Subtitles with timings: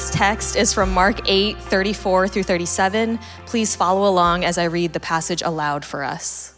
[0.00, 3.18] Today's text is from Mark 8, 34 through 37.
[3.44, 6.54] Please follow along as I read the passage aloud for us.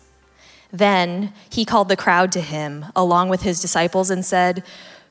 [0.70, 4.62] Then he called the crowd to him, along with his disciples, and said,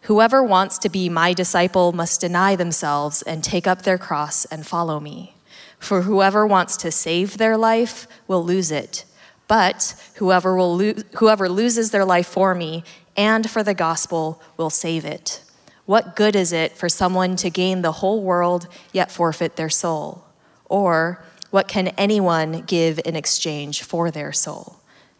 [0.04, 4.66] Whoever wants to be my disciple must deny themselves and take up their cross and
[4.66, 5.36] follow me.
[5.78, 9.04] For whoever wants to save their life will lose it,
[9.50, 12.86] but whoever, will lo- whoever loses their life for me
[13.18, 15.42] and for the gospel will save it.
[15.86, 20.24] What good is it for someone to gain the whole world yet forfeit their soul?
[20.66, 24.78] Or what can anyone give in exchange for their soul?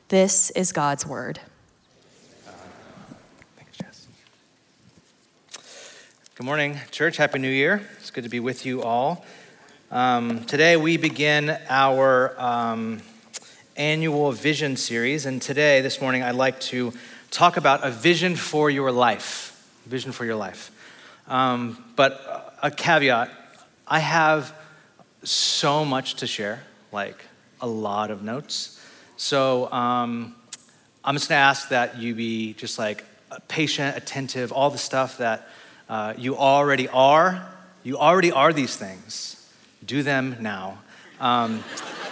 [0.10, 1.40] This is God's word.
[6.36, 7.18] Good morning, church.
[7.18, 7.88] Happy New Year.
[8.00, 9.26] It's good to be with you all.
[9.92, 13.02] Um, today we begin our um,
[13.76, 16.94] annual vision series, and today, this morning, I'd like to
[17.30, 19.51] talk about a vision for your life.
[19.92, 20.72] Vision for your life.
[21.28, 23.30] Um, but a caveat
[23.86, 24.54] I have
[25.22, 27.26] so much to share, like
[27.60, 28.80] a lot of notes.
[29.18, 30.34] So um,
[31.04, 33.04] I'm just gonna ask that you be just like
[33.50, 35.50] patient, attentive, all the stuff that
[35.90, 37.46] uh, you already are.
[37.84, 39.46] You already are these things.
[39.86, 40.80] Do them now.
[41.20, 41.66] Um,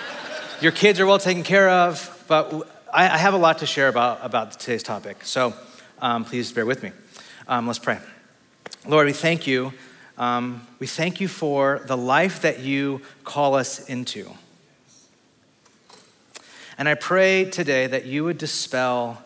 [0.61, 3.87] your kids are well taken care of, but I, I, have a lot to share
[3.87, 5.23] about, about today's topic.
[5.23, 5.53] So
[6.01, 6.91] um, please bear with me.
[7.49, 7.97] Um, let's pray.
[8.87, 9.73] Lord, we thank you.
[10.19, 14.29] Um, we thank you for the life that you call us into.
[16.77, 19.23] And I pray today that you would dispel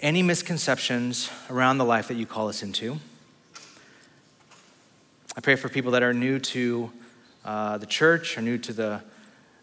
[0.00, 2.98] any misconceptions around the life that you call us into.
[5.36, 6.90] I pray for people that are new to
[7.44, 9.02] uh, the church or new to the,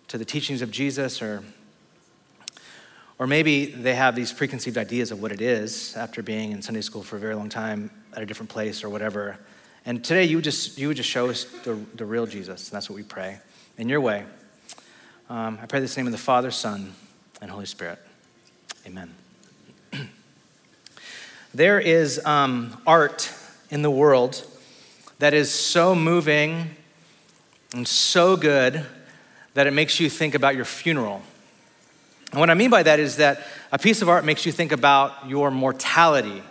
[0.09, 1.43] to the teachings of Jesus, or,
[3.19, 6.81] or maybe they have these preconceived ideas of what it is after being in Sunday
[6.81, 9.37] school for a very long time at a different place or whatever.
[9.85, 12.69] And today you would just, you would just show us the, the real Jesus.
[12.69, 13.39] And that's what we pray.
[13.77, 14.25] In your way.
[15.29, 16.93] Um, I pray this name of the Father, Son,
[17.41, 17.99] and Holy Spirit.
[18.85, 19.13] Amen.
[21.53, 23.31] there is um, art
[23.69, 24.45] in the world
[25.19, 26.69] that is so moving
[27.73, 28.85] and so good
[29.53, 31.21] that it makes you think about your funeral.
[32.31, 34.71] And what I mean by that is that a piece of art makes you think
[34.71, 36.43] about your mortality,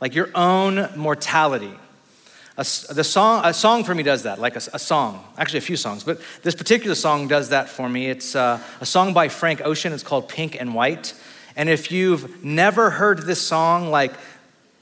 [0.00, 1.72] like your own mortality.
[2.56, 5.62] A, the song, a song for me does that, like a, a, song, actually a
[5.62, 8.08] few songs, but this particular song does that for me.
[8.08, 9.92] It's uh, a song by Frank Ocean.
[9.92, 11.14] It's called Pink and White.
[11.54, 14.12] And if you've never heard this song, like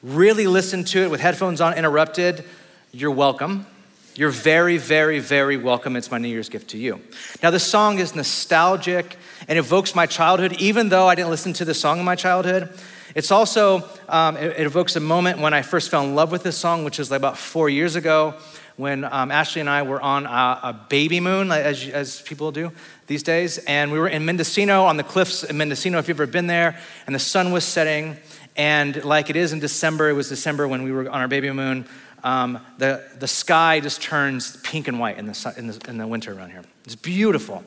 [0.03, 2.45] really listen to it with headphones on, interrupted,
[2.93, 3.67] you're welcome.
[4.15, 5.97] You're very, very, very welcome.
[5.97, 7.03] It's my New Year's gift to you.
[7.43, 9.19] Now, the song is nostalgic
[9.49, 12.69] and evokes my childhood, even though I didn't listen to the song in my childhood.
[13.15, 16.43] It's also, um, it, it, evokes a moment when I first fell in love with
[16.43, 18.35] this song, which was like about four years ago
[18.77, 22.73] when um, Ashley and I were on a, a baby moon, as, as people do
[23.07, 23.57] these days.
[23.59, 26.79] And we were in Mendocino on the cliffs in Mendocino, if you've ever been there,
[27.07, 28.19] and the sun was setting.
[28.55, 31.51] And like it is in December, it was December when we were on our baby
[31.53, 31.87] moon
[32.27, 36.07] um, the, the sky just turns pink and white in the, in, the, in the
[36.07, 36.65] winter around here.
[36.85, 37.63] It's beautiful.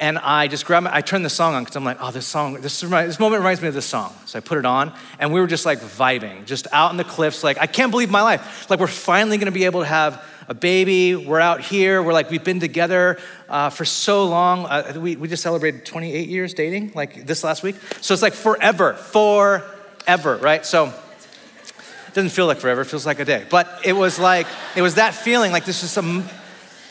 [0.00, 2.26] And I just grab my, I turn the song on because I'm like, oh, this
[2.26, 4.14] song, this, this moment reminds me of this song.
[4.26, 7.04] So I put it on, and we were just like vibing, just out in the
[7.04, 7.42] cliffs.
[7.42, 8.70] Like, I can't believe my life.
[8.70, 11.16] Like, we're finally gonna be able to have a baby.
[11.16, 12.02] We're out here.
[12.02, 14.66] We're like, we've been together uh, for so long.
[14.66, 17.76] Uh, we, we just celebrated 28 years dating, like this last week.
[18.00, 20.64] So it's like forever, forever, right?
[20.64, 23.44] So it doesn't feel like forever, it feels like a day.
[23.50, 26.24] But it was like, it was that feeling, like this is some,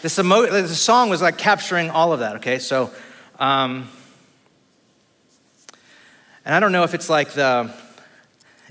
[0.01, 2.59] this emo, the song was like capturing all of that, okay?
[2.59, 2.91] So,
[3.39, 3.89] um,
[6.45, 7.71] and I don't know if it's like the,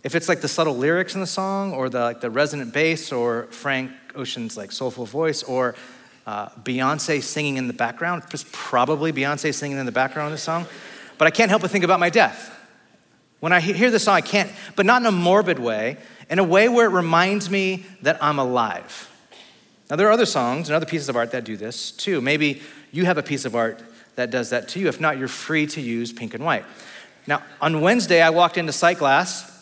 [0.02, 3.12] if it's like the subtle lyrics in the song or the, like the resonant bass
[3.12, 5.74] or Frank Ocean's like soulful voice or
[6.26, 8.22] uh, Beyonce singing in the background.
[8.32, 10.66] It's probably Beyonce singing in the background of the song.
[11.18, 12.52] But I can't help but think about my death.
[13.40, 15.98] When I hear the song, I can't, but not in a morbid way
[16.28, 19.10] in a way where it reminds me that I'm alive.
[19.88, 22.20] Now, there are other songs and other pieces of art that do this too.
[22.20, 22.60] Maybe
[22.90, 23.82] you have a piece of art
[24.16, 24.88] that does that to you.
[24.88, 26.64] If not, you're free to use pink and white.
[27.26, 29.52] Now, on Wednesday, I walked into Sightglass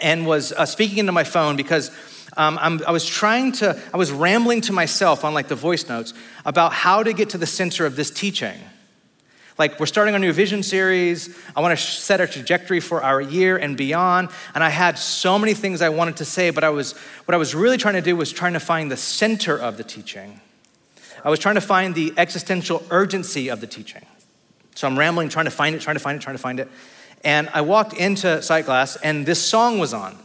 [0.00, 1.90] and was uh, speaking into my phone because
[2.36, 6.14] um, i was trying to, I was rambling to myself on like the voice notes
[6.46, 8.58] about how to get to the center of this teaching.
[9.60, 11.36] Like, we're starting a new vision series.
[11.54, 14.30] I want to set a trajectory for our year and beyond.
[14.54, 16.96] And I had so many things I wanted to say, but I was,
[17.26, 19.84] what I was really trying to do was trying to find the center of the
[19.84, 20.40] teaching.
[21.22, 24.06] I was trying to find the existential urgency of the teaching.
[24.76, 26.68] So I'm rambling, trying to find it, trying to find it, trying to find it.
[27.22, 30.18] And I walked into Sightglass, and this song was on.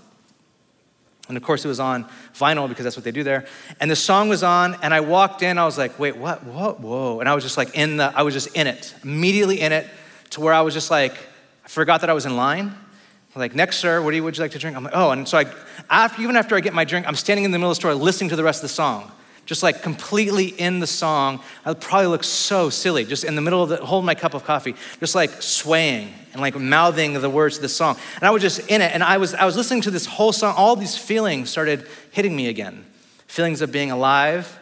[1.27, 2.05] And of course, it was on
[2.35, 3.45] vinyl because that's what they do there.
[3.79, 5.57] And the song was on, and I walked in.
[5.57, 6.43] I was like, wait, what?
[6.43, 6.79] What?
[6.79, 7.19] Whoa.
[7.19, 9.87] And I was just like in the, I was just in it, immediately in it,
[10.31, 11.13] to where I was just like,
[11.63, 12.75] I forgot that I was in line.
[13.35, 14.77] like, next, sir, what do you, would you like to drink?
[14.77, 15.11] I'm like, oh.
[15.11, 15.45] And so I,
[15.89, 17.95] after, even after I get my drink, I'm standing in the middle of the store
[17.95, 19.11] listening to the rest of the song
[19.45, 21.39] just like completely in the song.
[21.63, 24.33] I would probably look so silly, just in the middle of the, holding my cup
[24.33, 27.97] of coffee, just like swaying and like mouthing the words of the song.
[28.15, 30.33] And I was just in it, and I was, I was listening to this whole
[30.33, 30.55] song.
[30.57, 32.85] All these feelings started hitting me again
[33.27, 34.57] feelings of being alive,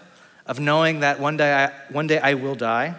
[0.48, 2.96] of knowing that one day I, one day I will die,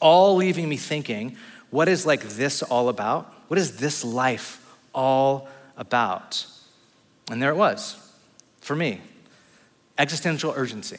[0.00, 1.36] all leaving me thinking,
[1.70, 3.30] what is like this all about?
[3.48, 6.46] What is this life all about?
[7.30, 7.96] And there it was
[8.60, 9.00] for me
[10.00, 10.96] existential urgency,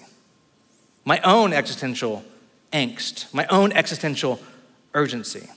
[1.05, 2.23] my own existential
[2.71, 4.39] angst, my own existential
[4.93, 5.49] urgency.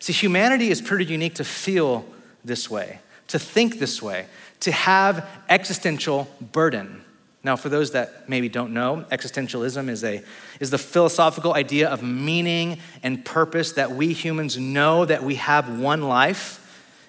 [0.00, 2.04] See, humanity is pretty unique to feel
[2.44, 2.98] this way,
[3.28, 4.26] to think this way,
[4.60, 7.04] to have existential burden.
[7.44, 10.22] Now, for those that maybe don't know, existentialism is, a,
[10.58, 15.78] is the philosophical idea of meaning and purpose that we humans know that we have
[15.78, 16.56] one life,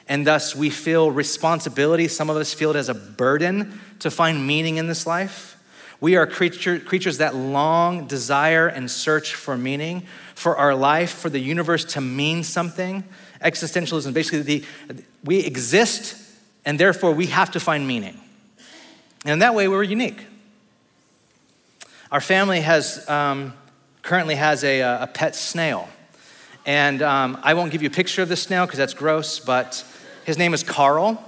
[0.07, 2.07] and thus we feel responsibility.
[2.07, 5.57] Some of us feel it as a burden to find meaning in this life.
[6.01, 11.29] We are creature, creatures that long, desire, and search for meaning, for our life, for
[11.29, 13.03] the universe to mean something.
[13.41, 14.65] Existentialism, basically, the,
[15.23, 16.17] we exist
[16.65, 18.19] and therefore we have to find meaning.
[19.25, 20.25] And that way, we're unique.
[22.11, 23.53] Our family has um,
[24.01, 25.87] currently has a, a, pet snail.
[26.65, 29.85] And um, I won't give you a picture of the snail because that's gross, but
[30.25, 31.23] his name is Carl.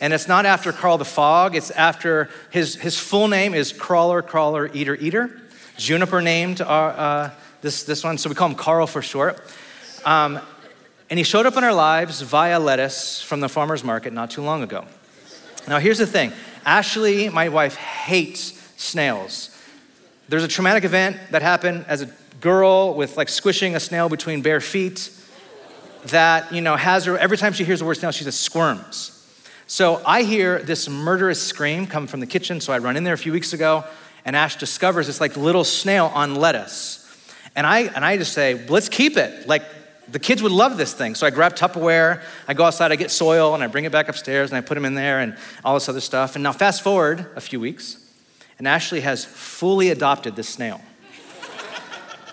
[0.00, 4.22] And it's not after Karl the Fog, it's after his, his full name is Crawler,
[4.22, 5.40] Crawler, Eater, Eater.
[5.76, 7.30] Juniper named our, uh,
[7.60, 9.40] this, this one, so we call him Carl for short.
[10.04, 10.40] Um,
[11.10, 14.42] and he showed up in our lives via lettuce from the farmer's market not too
[14.42, 14.84] long ago.
[15.68, 16.32] Now, here's the thing
[16.64, 19.50] Ashley, my wife, hates snails.
[20.28, 24.42] There's a traumatic event that happened as a girl with like squishing a snail between
[24.42, 25.10] bare feet
[26.06, 29.23] that, you know, has her, every time she hears the word snail, she just squirms.
[29.66, 32.60] So I hear this murderous scream come from the kitchen.
[32.60, 33.84] So I run in there a few weeks ago,
[34.24, 37.00] and Ash discovers this like little snail on lettuce.
[37.56, 39.46] And I, and I just say, let's keep it.
[39.46, 39.62] Like,
[40.08, 41.14] the kids would love this thing.
[41.14, 44.08] So I grab Tupperware, I go outside, I get soil, and I bring it back
[44.08, 46.36] upstairs, and I put them in there, and all this other stuff.
[46.36, 47.96] And now, fast forward a few weeks,
[48.58, 50.80] and Ashley has fully adopted this snail.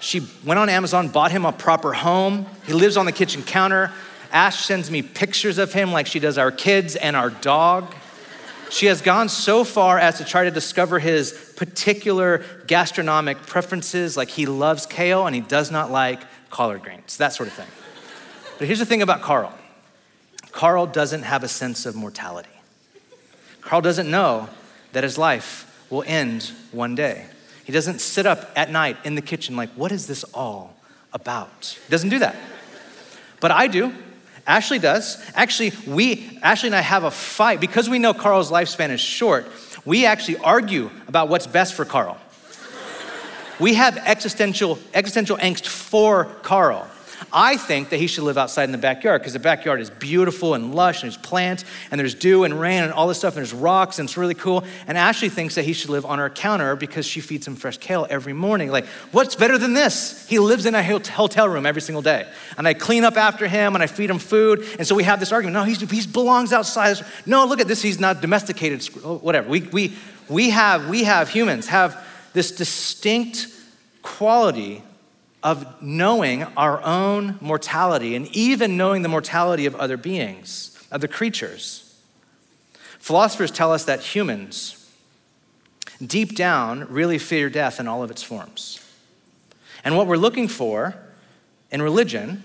[0.01, 2.45] she went on Amazon, bought him a proper home.
[2.65, 3.91] He lives on the kitchen counter.
[4.31, 7.93] Ash sends me pictures of him like she does our kids and our dog.
[8.69, 14.29] She has gone so far as to try to discover his particular gastronomic preferences, like
[14.29, 17.67] he loves kale and he does not like collard greens, that sort of thing.
[18.57, 19.53] But here's the thing about Carl
[20.51, 22.49] Carl doesn't have a sense of mortality.
[23.61, 24.49] Carl doesn't know
[24.93, 27.25] that his life will end one day.
[27.63, 30.75] He doesn't sit up at night in the kitchen like, what is this all
[31.13, 31.77] about?
[31.85, 32.35] He doesn't do that.
[33.39, 33.93] But I do.
[34.51, 35.17] Ashley does.
[35.33, 37.61] Actually, we, Ashley and I have a fight.
[37.61, 39.47] Because we know Carl's lifespan is short,
[39.85, 42.17] we actually argue about what's best for Carl.
[43.61, 46.85] we have existential, existential angst for Carl.
[47.31, 50.53] I think that he should live outside in the backyard because the backyard is beautiful
[50.53, 53.45] and lush and there's plants and there's dew and rain and all this stuff and
[53.45, 54.63] there's rocks and it's really cool.
[54.87, 57.77] And Ashley thinks that he should live on our counter because she feeds him fresh
[57.77, 58.71] kale every morning.
[58.71, 60.27] Like, what's better than this?
[60.27, 62.27] He lives in a hotel room every single day.
[62.57, 64.65] And I clean up after him and I feed him food.
[64.77, 65.53] And so we have this argument.
[65.53, 66.97] No, he's, he belongs outside.
[67.25, 67.81] No, look at this.
[67.81, 68.87] He's not domesticated.
[69.03, 69.49] Oh, whatever.
[69.49, 69.95] We, we,
[70.27, 73.47] we, have, we have humans have this distinct
[74.01, 74.83] quality
[75.43, 81.99] of knowing our own mortality and even knowing the mortality of other beings, other creatures.
[82.99, 84.77] Philosophers tell us that humans,
[86.05, 88.79] deep down, really fear death in all of its forms.
[89.83, 90.95] And what we're looking for
[91.71, 92.43] in religion,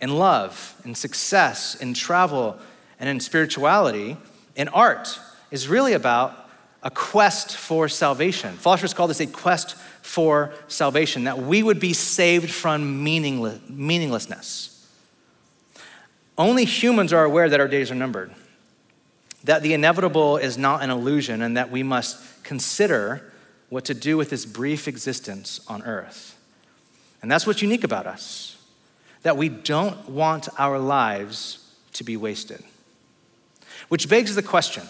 [0.00, 2.58] in love, in success, in travel,
[2.98, 4.16] and in spirituality,
[4.56, 6.48] in art, is really about
[6.82, 8.54] a quest for salvation.
[8.56, 14.86] Philosophers call this a quest for salvation, that we would be saved from meaningless, meaninglessness.
[16.36, 18.34] Only humans are aware that our days are numbered,
[19.44, 23.32] that the inevitable is not an illusion, and that we must consider
[23.70, 26.38] what to do with this brief existence on earth.
[27.22, 28.58] And that's what's unique about us,
[29.22, 32.62] that we don't want our lives to be wasted.
[33.88, 34.82] Which begs the question,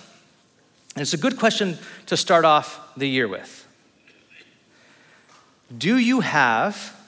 [0.97, 3.64] and it's a good question to start off the year with.
[5.77, 6.99] Do you have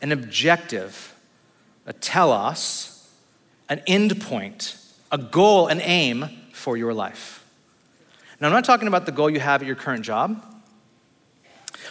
[0.00, 1.14] an objective,
[1.84, 3.08] a telos,
[3.68, 4.76] an end point,
[5.12, 7.44] a goal, an aim for your life?
[8.40, 10.42] Now, I'm not talking about the goal you have at your current job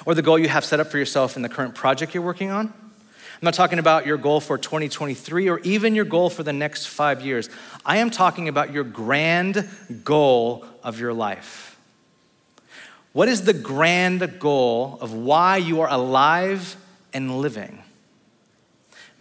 [0.06, 2.51] or the goal you have set up for yourself in the current project you're working
[2.51, 2.68] on.
[2.68, 6.88] I'm not talking about your goal for 2023 or even your goal for the next
[6.88, 7.50] five years.
[7.86, 9.68] I am talking about your grand
[10.04, 11.75] goal of your life.
[13.16, 16.76] What is the grand goal of why you are alive
[17.14, 17.82] and living?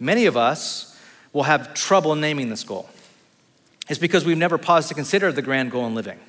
[0.01, 0.99] Many of us
[1.31, 2.89] will have trouble naming this goal.
[3.87, 6.19] It's because we've never paused to consider the grand goal in living.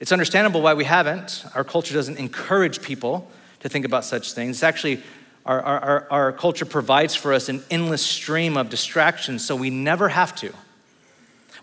[0.00, 1.44] It's understandable why we haven't.
[1.54, 3.30] Our culture doesn't encourage people
[3.60, 4.56] to think about such things.
[4.56, 5.02] It's actually,
[5.44, 10.08] our, our, our culture provides for us an endless stream of distractions, so we never
[10.08, 10.54] have to.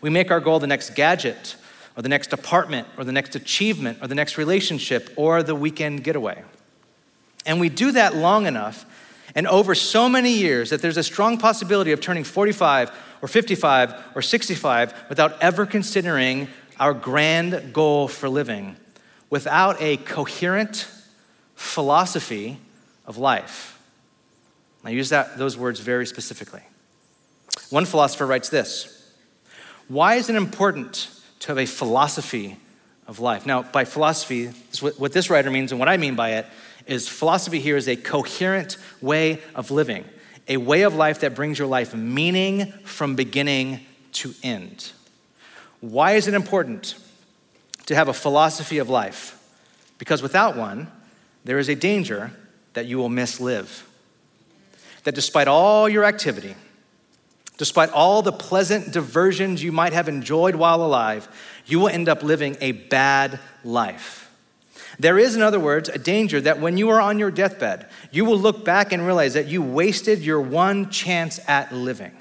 [0.02, 1.56] We make our goal the next gadget,
[1.96, 6.04] or the next apartment, or the next achievement, or the next relationship, or the weekend
[6.04, 6.44] getaway.
[7.46, 8.86] And we do that long enough
[9.34, 14.12] and over so many years that there's a strong possibility of turning 45 or 55
[14.16, 16.48] or 65 without ever considering
[16.80, 18.78] our grand goal for living,
[19.30, 20.88] without a coherent
[21.56, 22.60] philosophy
[23.06, 23.80] of life.
[24.84, 26.62] I use that, those words very specifically.
[27.70, 29.12] One philosopher writes this
[29.88, 31.10] Why is it important
[31.46, 32.58] to have a philosophy
[33.06, 33.46] of life?
[33.46, 34.48] Now, by philosophy,
[34.98, 36.48] what this writer means and what I mean by it
[36.88, 40.06] is philosophy here is a coherent way of living,
[40.48, 43.82] a way of life that brings your life meaning from beginning
[44.14, 44.92] to end.
[45.82, 46.96] Why is it important
[47.86, 49.40] to have a philosophy of life?
[50.00, 50.88] Because without one,
[51.44, 52.32] there is a danger
[52.74, 53.84] that you will mislive.
[55.04, 56.56] That despite all your activity,
[57.58, 61.28] despite all the pleasant diversions you might have enjoyed while alive,
[61.66, 64.32] you will end up living a bad life.
[65.00, 68.24] There is, in other words, a danger that when you are on your deathbed, you
[68.24, 72.12] will look back and realize that you wasted your one chance at living.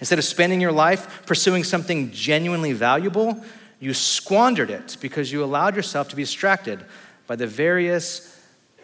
[0.00, 3.42] Instead of spending your life pursuing something genuinely valuable,
[3.78, 6.84] you squandered it because you allowed yourself to be distracted
[7.26, 8.32] by the various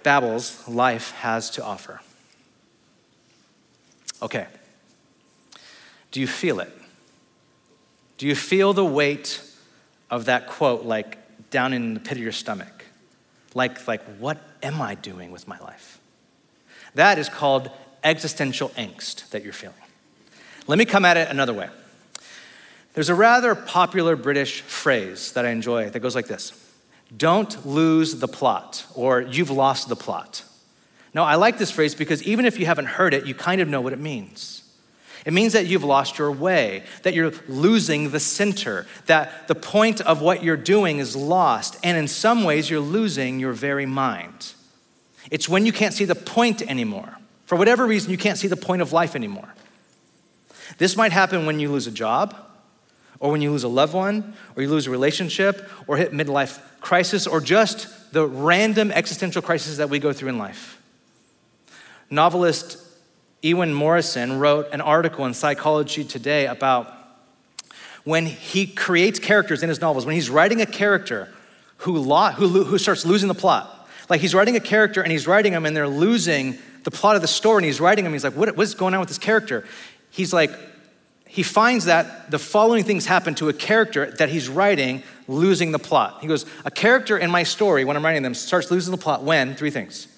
[0.03, 2.01] babbles life has to offer.
[4.21, 4.47] Okay.
[6.13, 6.73] Do you feel it?
[8.19, 9.43] Do you feel the weight
[10.11, 11.19] of that quote like
[11.51, 12.83] down in the pit of your stomach?
[13.55, 15.99] like, like what am I doing with my life?
[16.95, 17.71] That is called
[18.05, 19.77] existential angst that you're feeling.
[20.67, 21.69] Let me come at it another way.
[22.95, 26.53] There's a rather popular British phrase that I enjoy that goes like this
[27.17, 30.45] Don't lose the plot, or you've lost the plot.
[31.15, 33.69] Now, I like this phrase because even if you haven't heard it, you kind of
[33.69, 34.62] know what it means.
[35.25, 40.01] It means that you've lost your way, that you're losing the center, that the point
[40.01, 44.55] of what you're doing is lost, and in some ways, you're losing your very mind.
[45.31, 47.19] It's when you can't see the point anymore.
[47.47, 49.55] For whatever reason, you can't see the point of life anymore.
[50.79, 52.35] This might happen when you lose a job,
[53.21, 56.61] or when you lose a loved one, or you lose a relationship, or hit midlife
[56.81, 60.81] crisis, or just the random existential crisis that we go through in life.
[62.11, 62.79] Novelist
[63.43, 66.93] Ewan Morrison wrote an article in Psychology Today about
[68.05, 71.29] when he creates characters in his novels, when he's writing a character
[71.79, 73.89] who, lo- who, who starts losing the plot.
[74.09, 77.23] Like he's writing a character and he's writing them and they're losing the plot of
[77.23, 78.13] the story and he's writing them.
[78.13, 79.65] He's like, what, what's going on with this character?
[80.11, 80.53] He's like,
[81.27, 85.79] he finds that the following things happen to a character that he's writing losing the
[85.79, 86.19] plot.
[86.21, 89.23] He goes, A character in my story, when I'm writing them, starts losing the plot
[89.23, 89.55] when?
[89.55, 90.09] Three things.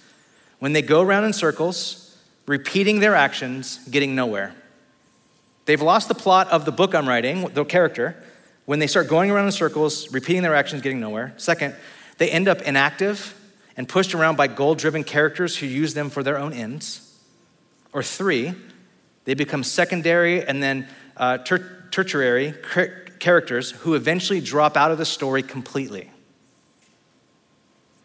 [0.58, 2.03] When they go around in circles,
[2.46, 4.54] repeating their actions, getting nowhere.
[5.64, 8.22] They've lost the plot of the book I'm writing, the character,
[8.66, 11.34] when they start going around in circles, repeating their actions, getting nowhere.
[11.36, 11.74] Second,
[12.18, 13.34] they end up inactive
[13.76, 17.18] and pushed around by goal driven characters who use them for their own ends.
[17.92, 18.54] Or three,
[19.24, 22.54] they become secondary and then uh, ter- tertiary
[23.18, 26.10] characters who eventually drop out of the story completely.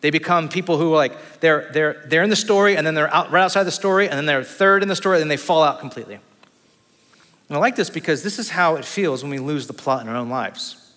[0.02, 3.14] They become people who are like, they're, they're, they're in the story and then they're
[3.14, 5.38] out, right outside the story and then they're third in the story and then they
[5.38, 6.16] fall out completely.
[6.16, 10.02] And I like this because this is how it feels when we lose the plot
[10.02, 10.94] in our own lives.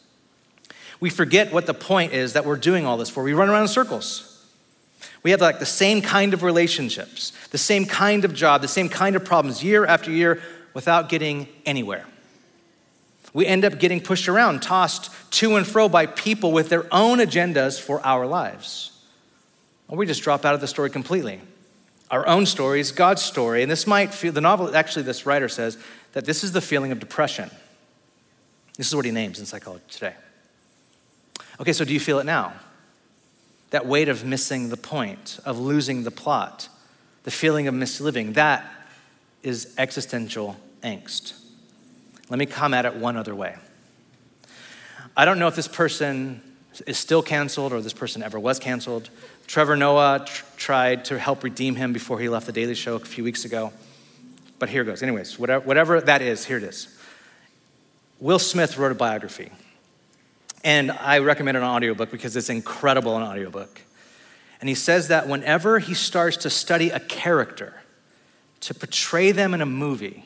[1.00, 3.24] We forget what the point is that we're doing all this for.
[3.24, 4.28] We run around in circles.
[5.24, 8.88] We have like the same kind of relationships, the same kind of job, the same
[8.88, 10.40] kind of problems year after year
[10.74, 12.06] without getting anywhere.
[13.34, 17.18] We end up getting pushed around, tossed to and fro by people with their own
[17.18, 18.91] agendas for our lives.
[19.92, 21.38] Or we just drop out of the story completely.
[22.10, 23.60] Our own story is God's story.
[23.60, 25.76] And this might feel, the novel, actually, this writer says
[26.14, 27.50] that this is the feeling of depression.
[28.78, 30.14] This is what he names in Psychology Today.
[31.60, 32.54] Okay, so do you feel it now?
[33.68, 36.70] That weight of missing the point, of losing the plot,
[37.24, 38.64] the feeling of misliving, that
[39.42, 41.34] is existential angst.
[42.30, 43.56] Let me come at it one other way.
[45.14, 46.40] I don't know if this person
[46.86, 49.10] is still canceled or this person ever was canceled.
[49.46, 53.00] Trevor Noah tr- tried to help redeem him before he left The Daily Show a
[53.00, 53.72] few weeks ago.
[54.58, 55.02] But here goes.
[55.02, 56.96] Anyways, whatever, whatever that is, here it is.
[58.20, 59.50] Will Smith wrote a biography.
[60.64, 63.80] And I recommend an audiobook because it's incredible an audiobook.
[64.60, 67.82] And he says that whenever he starts to study a character,
[68.60, 70.24] to portray them in a movie,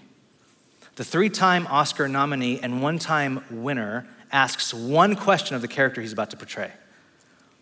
[0.96, 6.02] the three time Oscar nominee and one time winner asks one question of the character
[6.02, 6.70] he's about to portray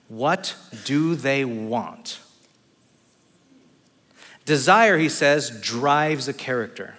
[0.08, 2.20] What do they want?
[4.44, 6.94] Desire, he says, drives a character.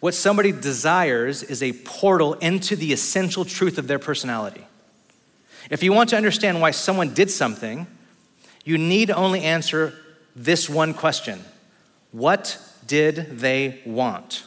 [0.00, 4.66] What somebody desires is a portal into the essential truth of their personality.
[5.68, 7.86] If you want to understand why someone did something,
[8.64, 9.94] you need only answer
[10.34, 11.44] this one question
[12.12, 14.44] What did they want?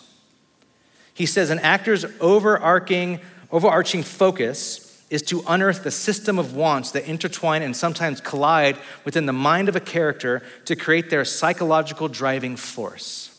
[1.13, 3.19] He says an actor's overarching,
[3.51, 9.27] overarching focus is to unearth the system of wants that intertwine and sometimes collide within
[9.27, 13.29] the mind of a character to create their psychological driving force.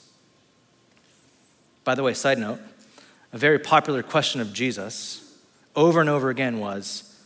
[1.82, 2.60] By the way, side note,
[3.32, 5.36] a very popular question of Jesus
[5.74, 7.18] over and over again was,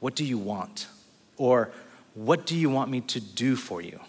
[0.00, 0.88] What do you want?
[1.36, 1.70] Or,
[2.14, 4.00] What do you want me to do for you?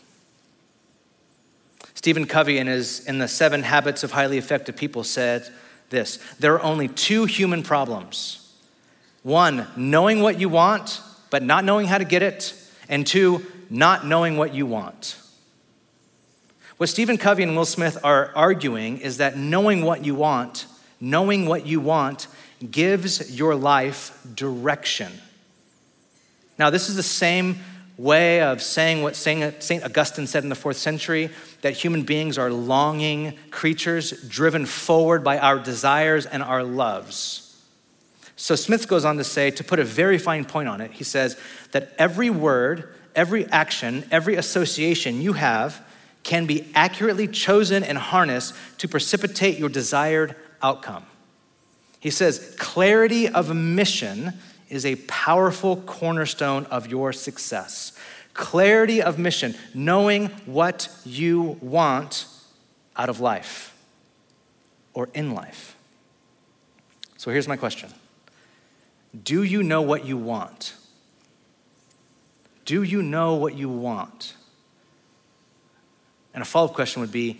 [1.93, 5.47] Stephen Covey, in, his, in the Seven Habits of Highly Effective People, said
[5.91, 8.42] this There are only two human problems
[9.23, 12.53] one, knowing what you want, but not knowing how to get it,
[12.87, 15.17] and two, not knowing what you want.
[16.77, 20.65] What Stephen Covey and Will Smith are arguing is that knowing what you want,
[20.99, 22.27] knowing what you want,
[22.69, 25.11] gives your life direction.
[26.59, 27.59] Now, this is the same
[27.97, 29.83] way of saying what St.
[29.83, 31.29] Augustine said in the fourth century
[31.61, 37.42] that human beings are longing creatures driven forward by our desires and our loves.
[38.35, 41.03] So, Smith goes on to say, to put a very fine point on it, he
[41.03, 41.37] says
[41.71, 45.85] that every word, every action, every association you have
[46.23, 51.05] can be accurately chosen and harnessed to precipitate your desired outcome.
[51.99, 54.33] He says, clarity of mission
[54.69, 57.97] is a powerful cornerstone of your success.
[58.33, 62.25] Clarity of mission, knowing what you want
[62.95, 63.75] out of life
[64.93, 65.75] or in life.
[67.17, 67.93] So here's my question
[69.21, 70.73] Do you know what you want?
[72.65, 74.35] Do you know what you want?
[76.33, 77.39] And a follow up question would be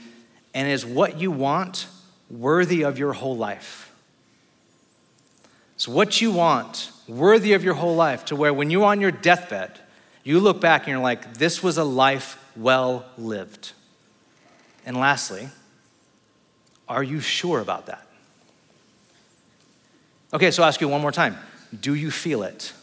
[0.54, 1.88] And is what you want
[2.30, 3.92] worthy of your whole life?
[5.78, 9.12] So, what you want worthy of your whole life to where when you're on your
[9.12, 9.80] deathbed,
[10.24, 13.74] you look back and you're like, this was a life well lived.
[14.86, 15.50] And lastly,
[16.88, 18.06] are you sure about that?
[20.34, 21.38] Okay, so I'll ask you one more time.
[21.80, 22.74] Do you feel it?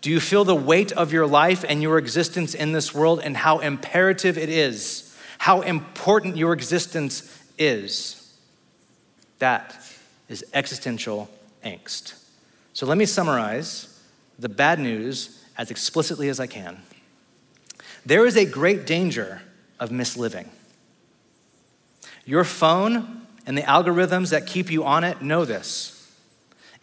[0.00, 3.36] Do you feel the weight of your life and your existence in this world and
[3.36, 5.16] how imperative it is?
[5.38, 8.36] How important your existence is?
[9.38, 9.80] That
[10.28, 11.30] is existential
[11.64, 12.14] angst.
[12.72, 14.00] So let me summarize
[14.38, 16.82] the bad news as explicitly as I can.
[18.04, 19.42] There is a great danger
[19.78, 20.48] of misliving.
[22.24, 25.91] Your phone and the algorithms that keep you on it know this.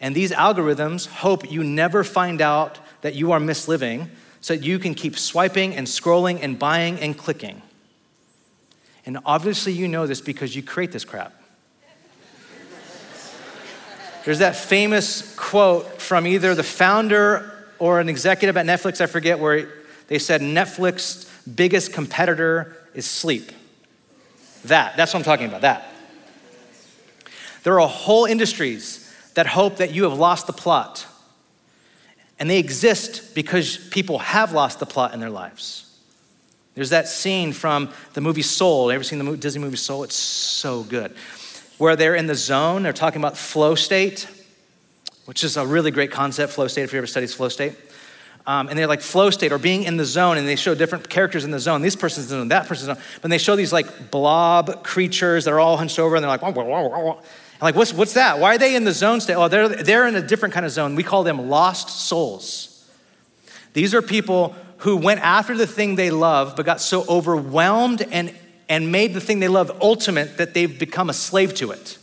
[0.00, 4.08] And these algorithms hope you never find out that you are misliving
[4.40, 7.60] so that you can keep swiping and scrolling and buying and clicking.
[9.04, 11.34] And obviously, you know this because you create this crap.
[14.24, 19.38] There's that famous quote from either the founder or an executive at Netflix, I forget,
[19.38, 19.68] where
[20.08, 23.50] they said Netflix's biggest competitor is sleep.
[24.66, 25.90] That, that's what I'm talking about, that.
[27.62, 28.99] There are whole industries
[29.40, 31.06] that hope that you have lost the plot.
[32.38, 35.98] And they exist because people have lost the plot in their lives.
[36.74, 38.90] There's that scene from the movie Soul.
[38.90, 40.02] Ever seen the Disney movie Soul?
[40.02, 41.12] It's so good
[41.78, 42.82] where they're in the zone.
[42.82, 44.28] They're talking about flow state,
[45.24, 47.72] which is a really great concept, flow state, if you ever studied flow state.
[48.46, 51.08] Um, and they're like flow state or being in the zone, and they show different
[51.08, 51.80] characters in the zone.
[51.80, 53.10] This person's in the zone, that person's in the zone.
[53.22, 56.42] But they show these like blob creatures that are all hunched over, and they're like,
[56.42, 57.20] wah, wah, wah,
[57.62, 58.38] like what's, what's that?
[58.38, 59.34] Why are they in the zone state?
[59.34, 60.94] Oh, they're, they're in a different kind of zone.
[60.94, 62.88] We call them lost souls.
[63.72, 68.34] These are people who went after the thing they love, but got so overwhelmed and
[68.70, 71.98] and made the thing they love ultimate that they've become a slave to it.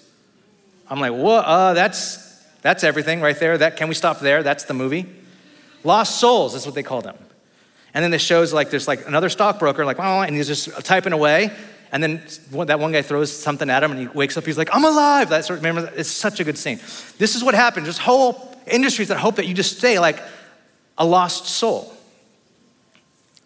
[0.90, 1.46] I'm like, what?
[1.46, 3.58] Uh, that's, that's everything right there.
[3.58, 4.44] That, can we stop there?
[4.44, 5.06] That's the movie.
[5.86, 7.16] Lost souls, that's what they call them.
[7.94, 11.14] And then it shows like there's like another stockbroker, like, oh, and he's just typing
[11.14, 11.52] away.
[11.92, 12.22] And then
[12.66, 15.30] that one guy throws something at him and he wakes up, he's like, I'm alive.
[15.30, 16.80] That sort of, remember, it's such a good scene.
[17.18, 17.86] This is what happened.
[17.86, 20.22] Just whole industries that hope that you just stay like,
[20.98, 21.94] a lost soul.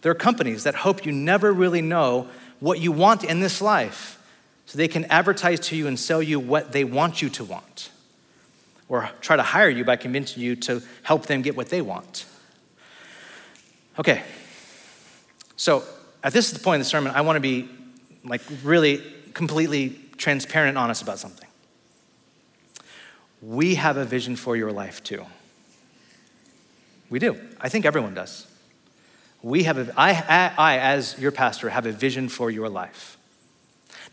[0.01, 2.27] There are companies that hope you never really know
[2.59, 4.17] what you want in this life
[4.65, 7.89] so they can advertise to you and sell you what they want you to want
[8.87, 12.25] or try to hire you by convincing you to help them get what they want.
[13.99, 14.23] Okay,
[15.55, 15.83] so
[16.23, 17.69] at this point in the sermon, I want to be
[18.23, 19.01] like really
[19.33, 21.47] completely transparent and honest about something.
[23.41, 25.25] We have a vision for your life too.
[27.09, 27.37] We do.
[27.59, 28.47] I think everyone does.
[29.41, 33.17] We have a, I, I, as your pastor, have a vision for your life.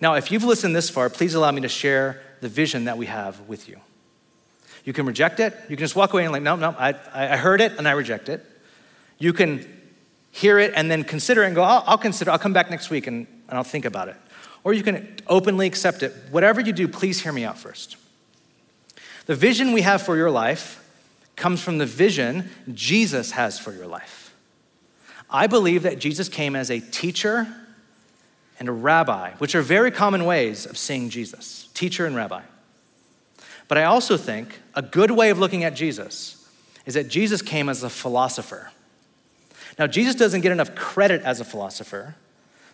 [0.00, 3.06] Now, if you've listened this far, please allow me to share the vision that we
[3.06, 3.78] have with you.
[4.84, 5.54] You can reject it.
[5.68, 7.92] You can just walk away and like, no, no, I, I heard it and I
[7.92, 8.44] reject it.
[9.18, 9.66] You can
[10.30, 12.88] hear it and then consider it and go, I'll, I'll consider, I'll come back next
[12.88, 14.16] week and, and I'll think about it.
[14.64, 16.14] Or you can openly accept it.
[16.30, 17.96] Whatever you do, please hear me out first.
[19.26, 20.84] The vision we have for your life
[21.36, 24.34] comes from the vision Jesus has for your life.
[25.30, 27.46] I believe that Jesus came as a teacher
[28.58, 32.42] and a rabbi, which are very common ways of seeing Jesus teacher and rabbi.
[33.68, 36.48] But I also think a good way of looking at Jesus
[36.86, 38.72] is that Jesus came as a philosopher.
[39.78, 42.16] Now, Jesus doesn't get enough credit as a philosopher.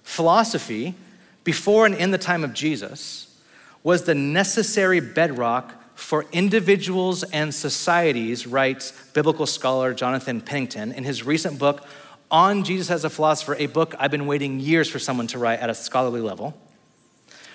[0.04, 0.94] Philosophy,
[1.42, 3.36] before and in the time of Jesus,
[3.82, 11.24] was the necessary bedrock for individuals and societies, writes biblical scholar Jonathan Pennington in his
[11.24, 11.84] recent book
[12.30, 15.60] on Jesus as a philosopher, a book I've been waiting years for someone to write
[15.60, 16.58] at a scholarly level.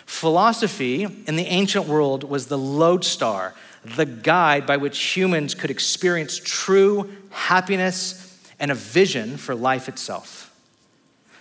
[0.05, 6.39] Philosophy in the ancient world was the lodestar, the guide by which humans could experience
[6.43, 8.25] true happiness
[8.59, 10.53] and a vision for life itself.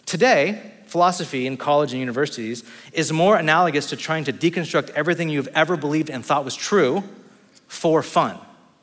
[0.05, 5.49] Today, philosophy in college and universities is more analogous to trying to deconstruct everything you've
[5.49, 7.05] ever believed and thought was true
[7.67, 8.39] for fun.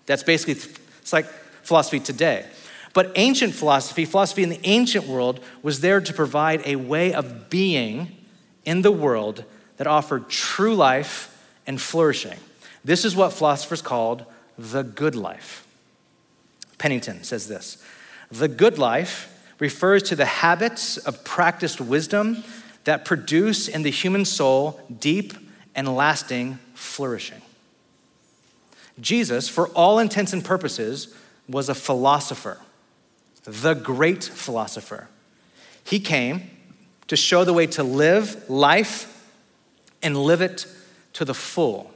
[0.06, 0.54] That's basically,
[1.02, 1.26] it's like
[1.64, 2.46] philosophy today.
[2.94, 7.50] But ancient philosophy, philosophy in the ancient world, was there to provide a way of
[7.50, 8.16] being
[8.64, 9.44] in the world
[9.78, 11.32] that offered true life
[11.68, 12.40] and flourishing.
[12.86, 14.26] This is what philosophers called
[14.58, 15.68] the good life.
[16.78, 17.84] Pennington says this
[18.32, 22.44] The good life refers to the habits of practiced wisdom
[22.84, 25.34] that produce in the human soul deep
[25.74, 27.42] and lasting flourishing.
[29.00, 31.14] Jesus, for all intents and purposes,
[31.50, 32.60] was a philosopher,
[33.44, 35.10] the great philosopher.
[35.84, 36.50] He came
[37.08, 39.12] to show the way to live life
[40.02, 40.66] and live it
[41.14, 41.92] to the full.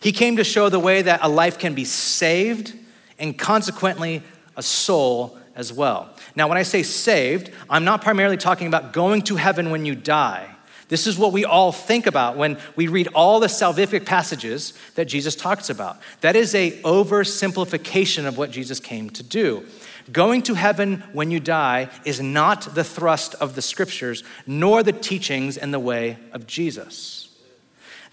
[0.00, 2.74] He came to show the way that a life can be saved
[3.18, 4.22] and consequently
[4.56, 6.08] a soul as well.
[6.36, 9.96] Now, when I say saved, I'm not primarily talking about going to heaven when you
[9.96, 10.48] die.
[10.88, 15.06] This is what we all think about when we read all the salvific passages that
[15.06, 15.98] Jesus talks about.
[16.22, 19.66] That is a oversimplification of what Jesus came to do.
[20.10, 24.92] Going to heaven when you die is not the thrust of the scriptures, nor the
[24.92, 27.36] teachings and the way of Jesus.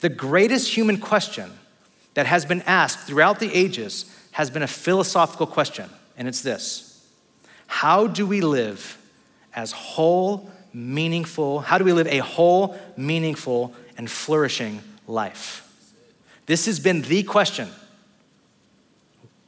[0.01, 1.51] The greatest human question
[2.15, 6.84] that has been asked throughout the ages has been a philosophical question, and it's this
[7.67, 8.97] how do we live
[9.53, 11.61] as whole, meaningful?
[11.61, 15.61] How do we live a whole, meaningful, and flourishing life?
[16.45, 17.69] This has been the question.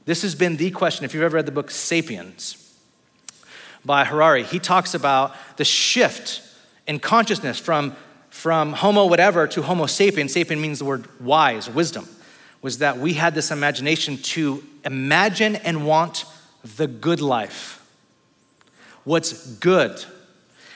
[0.05, 1.05] This has been the question.
[1.05, 2.63] If you've ever read the book Sapiens
[3.85, 6.41] by Harari, he talks about the shift
[6.87, 7.95] in consciousness from,
[8.29, 10.25] from Homo whatever to Homo sapien.
[10.25, 12.07] Sapien means the word wise, wisdom.
[12.61, 16.25] Was that we had this imagination to imagine and want
[16.63, 17.76] the good life
[19.07, 20.03] what's good.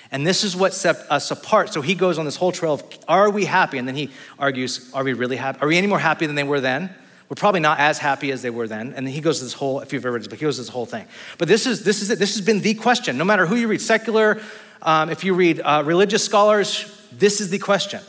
[0.09, 1.71] And this is what set us apart.
[1.73, 3.77] So he goes on this whole trail of, are we happy?
[3.77, 5.59] And then he argues, are we really happy?
[5.61, 6.93] Are we any more happy than they were then?
[7.29, 8.93] We're probably not as happy as they were then.
[8.93, 10.85] And then he goes this whole, if you've ever read this he goes this whole
[10.85, 11.07] thing.
[11.37, 12.19] But this is, this is it.
[12.19, 13.17] This has been the question.
[13.17, 14.41] No matter who you read, secular,
[14.81, 18.01] um, if you read uh, religious scholars, this is the question.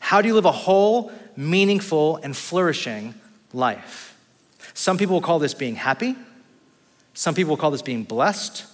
[0.00, 3.14] How do you live a whole, meaningful, and flourishing
[3.54, 4.18] life?
[4.74, 6.14] Some people will call this being happy.
[7.14, 8.66] Some people will call this being blessed.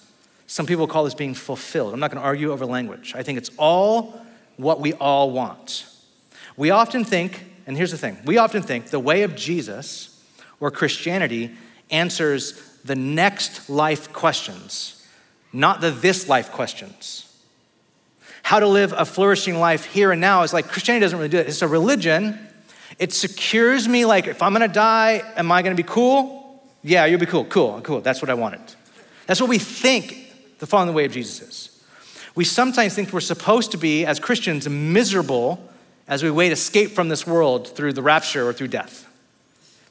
[0.47, 1.95] Some people call this being fulfilled.
[1.95, 3.15] I'm not going to argue over language.
[3.17, 4.21] I think it's all
[4.57, 5.87] what we all want.
[6.57, 10.23] We often think, and here's the thing we often think the way of Jesus
[10.61, 11.51] or Christianity
[11.91, 15.07] answers the next life questions,
[15.53, 17.21] not the this life questions.
[18.43, 21.39] How to live a flourishing life here and now is like Christianity doesn't really do
[21.39, 21.49] it.
[21.49, 22.39] It's a religion.
[22.99, 26.63] It secures me, like, if I'm gonna die, am I gonna be cool?
[26.83, 27.47] Yeah, you'll be cool.
[27.47, 28.03] Cool, cool.
[28.03, 28.61] That's what I wanted.
[29.27, 30.24] That's what we think
[30.59, 31.85] the following way of Jesus is.
[32.35, 35.71] We sometimes think we're supposed to be, as Christians, miserable
[36.09, 39.11] as we wait escape from this world through the rapture or through death.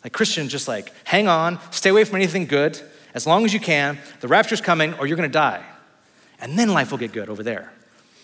[0.04, 2.80] Like Christians, just like hang on, stay away from anything good,
[3.14, 3.98] as long as you can.
[4.20, 5.64] The rapture's coming, or you're going to die.
[6.40, 7.72] And then life will get good over there.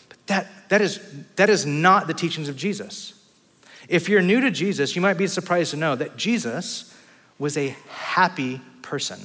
[0.09, 0.99] But that, that, is,
[1.37, 3.13] that is not the teachings of Jesus.
[3.87, 6.95] If you're new to Jesus, you might be surprised to know that Jesus
[7.37, 9.19] was a happy person.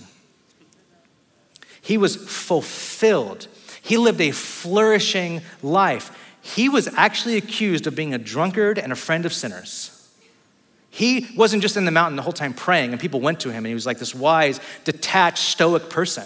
[1.85, 3.47] He was fulfilled.
[3.83, 6.19] He lived a flourishing life.
[6.41, 9.91] He was actually accused of being a drunkard and a friend of sinners.
[10.89, 13.59] He wasn't just in the mountain the whole time praying and people went to him
[13.59, 16.25] and he was like this wise, detached, stoic person.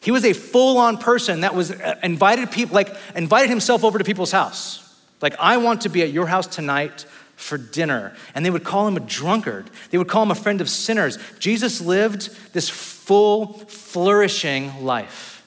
[0.00, 4.04] He was a full-on person that was uh, invited people like invited himself over to
[4.04, 4.80] people's house.
[5.22, 8.14] Like I want to be at your house tonight for dinner.
[8.34, 9.70] And they would call him a drunkard.
[9.90, 11.18] They would call him a friend of sinners.
[11.38, 15.44] Jesus lived this full, flourishing life,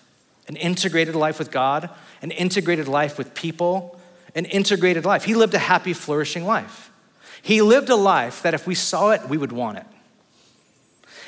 [0.47, 1.89] an integrated life with God,
[2.21, 3.99] an integrated life with people,
[4.35, 5.23] an integrated life.
[5.23, 6.91] He lived a happy, flourishing life.
[7.41, 9.85] He lived a life that if we saw it, we would want it.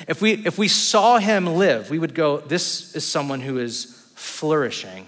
[0.08, 3.96] If we, if we saw him live, we would go, This is someone who is
[4.14, 5.06] flourishing.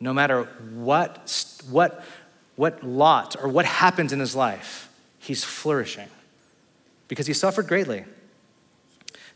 [0.00, 1.30] No matter what,
[1.70, 2.04] what,
[2.56, 4.88] what lot or what happens in his life,
[5.18, 6.08] he's flourishing
[7.08, 8.04] because he suffered greatly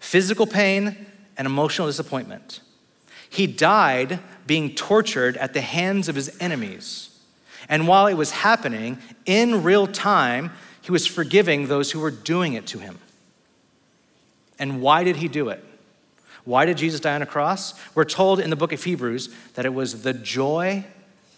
[0.00, 1.06] physical pain
[1.36, 2.60] and emotional disappointment.
[3.28, 7.10] He died being tortured at the hands of his enemies.
[7.68, 12.54] And while it was happening, in real time, he was forgiving those who were doing
[12.54, 12.98] it to him.
[14.58, 15.62] And why did he do it?
[16.44, 17.74] Why did Jesus die on a cross?
[17.94, 20.84] We're told in the book of Hebrews that it was the joy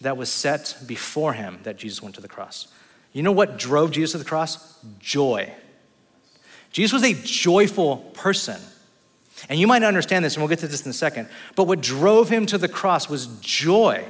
[0.02, 2.68] that was set before him that Jesus went to the cross.
[3.12, 4.78] You know what drove Jesus to the cross?
[4.98, 5.52] Joy.
[6.70, 8.60] Jesus was a joyful person.
[9.48, 11.28] And you might understand this, and we'll get to this in a second.
[11.56, 14.04] But what drove him to the cross was joy.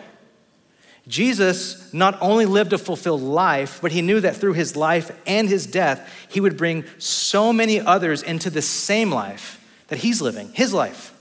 [1.09, 5.49] Jesus not only lived a fulfilled life, but he knew that through his life and
[5.49, 10.53] his death, he would bring so many others into the same life that he's living,
[10.53, 11.13] his life.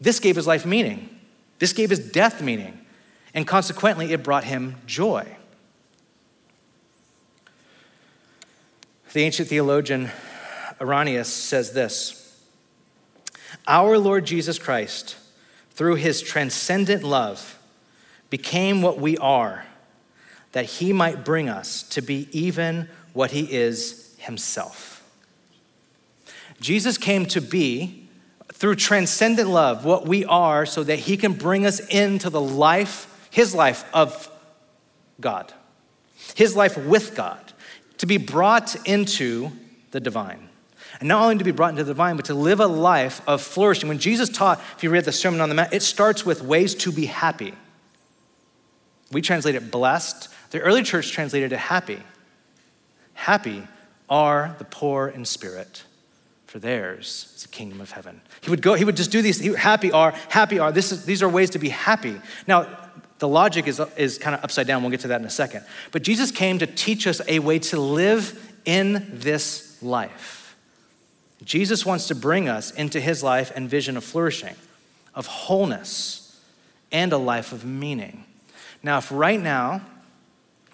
[0.00, 1.08] This gave his life meaning.
[1.58, 2.78] This gave his death meaning.
[3.34, 5.36] And consequently, it brought him joy.
[9.12, 10.10] The ancient theologian
[10.80, 12.40] Irenaeus says this
[13.66, 15.16] Our Lord Jesus Christ,
[15.70, 17.58] through his transcendent love,
[18.30, 19.66] became what we are,
[20.52, 25.02] that he might bring us to be even what he is himself.
[26.60, 28.08] Jesus came to be,
[28.52, 33.13] through transcendent love, what we are, so that he can bring us into the life,
[33.34, 34.30] his life of
[35.20, 35.52] God,
[36.36, 37.52] his life with God,
[37.98, 39.50] to be brought into
[39.90, 40.48] the divine.
[41.00, 43.42] And not only to be brought into the divine, but to live a life of
[43.42, 43.88] flourishing.
[43.88, 46.76] When Jesus taught, if you read the Sermon on the Mount, it starts with ways
[46.76, 47.54] to be happy.
[49.10, 50.28] We translate it blessed.
[50.50, 51.98] The early church translated it happy.
[53.14, 53.66] Happy
[54.08, 55.82] are the poor in spirit,
[56.46, 58.20] for theirs is the kingdom of heaven.
[58.42, 60.70] He would go, he would just do these, happy are, happy are.
[60.70, 62.20] This is, these are ways to be happy.
[62.46, 62.83] Now,
[63.24, 64.82] the logic is, is kind of upside down.
[64.82, 65.64] We'll get to that in a second.
[65.92, 70.58] But Jesus came to teach us a way to live in this life.
[71.42, 74.54] Jesus wants to bring us into his life and vision of flourishing,
[75.14, 76.38] of wholeness,
[76.92, 78.24] and a life of meaning.
[78.82, 79.80] Now, if right now,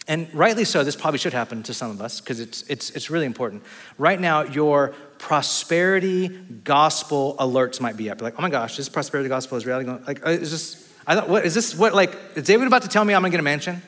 [0.08, 3.10] and rightly so, this probably should happen to some of us because it's, it's, it's
[3.10, 3.62] really important.
[3.96, 6.26] Right now, your prosperity
[6.64, 8.18] gospel alerts might be up.
[8.18, 10.79] You're like, oh my gosh, this prosperity gospel is really going, like, uh, is this,
[11.10, 13.32] I thought, what, is this what, like, is David about to tell me I'm gonna
[13.32, 13.82] get a mansion?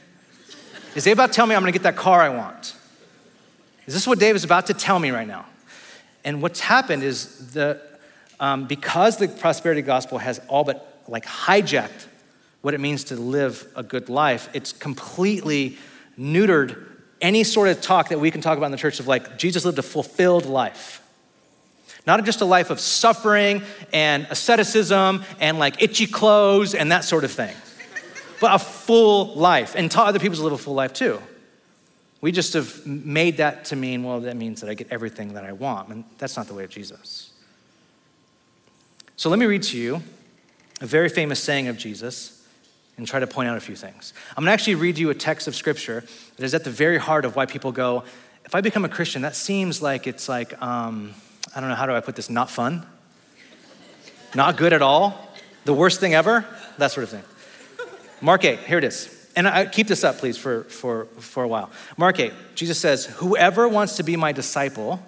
[0.96, 2.74] Is David about to tell me I'm gonna get that car I want?
[3.86, 5.46] Is this what David's about to tell me right now?
[6.24, 7.80] And what's happened is the,
[8.40, 12.06] um, because the prosperity gospel has all but like hijacked
[12.60, 15.78] what it means to live a good life, it's completely
[16.18, 16.84] neutered
[17.20, 19.64] any sort of talk that we can talk about in the church of like Jesus
[19.64, 21.00] lived a fulfilled life.
[22.06, 23.62] Not just a life of suffering
[23.92, 27.54] and asceticism and like itchy clothes and that sort of thing,
[28.40, 31.20] but a full life and taught other people to live a full life too.
[32.20, 35.44] We just have made that to mean, well, that means that I get everything that
[35.44, 35.88] I want.
[35.88, 37.32] And that's not the way of Jesus.
[39.16, 40.02] So let me read to you
[40.80, 42.44] a very famous saying of Jesus
[42.96, 44.12] and try to point out a few things.
[44.36, 46.04] I'm gonna actually read you a text of scripture
[46.36, 48.04] that is at the very heart of why people go,
[48.44, 51.14] if I become a Christian, that seems like it's like, um,
[51.54, 52.30] I don't know, how do I put this?
[52.30, 52.86] Not fun?
[54.34, 55.28] Not good at all?
[55.64, 56.46] The worst thing ever?
[56.78, 57.22] That sort of thing.
[58.20, 59.18] Mark 8, here it is.
[59.34, 61.70] And I, keep this up, please, for, for, for a while.
[61.96, 65.02] Mark 8, Jesus says, Whoever wants to be my disciple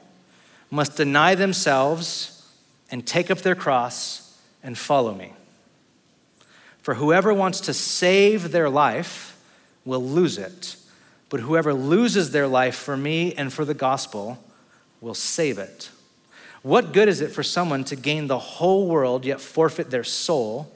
[0.71, 2.47] must deny themselves
[2.91, 5.33] and take up their cross and follow me.
[6.83, 9.41] For whoever wants to save their life
[9.85, 10.77] will lose it,
[11.29, 14.43] but whoever loses their life for me and for the gospel
[15.01, 15.91] will save it.
[16.65, 20.73] What good is it for someone to gain the whole world yet forfeit their soul?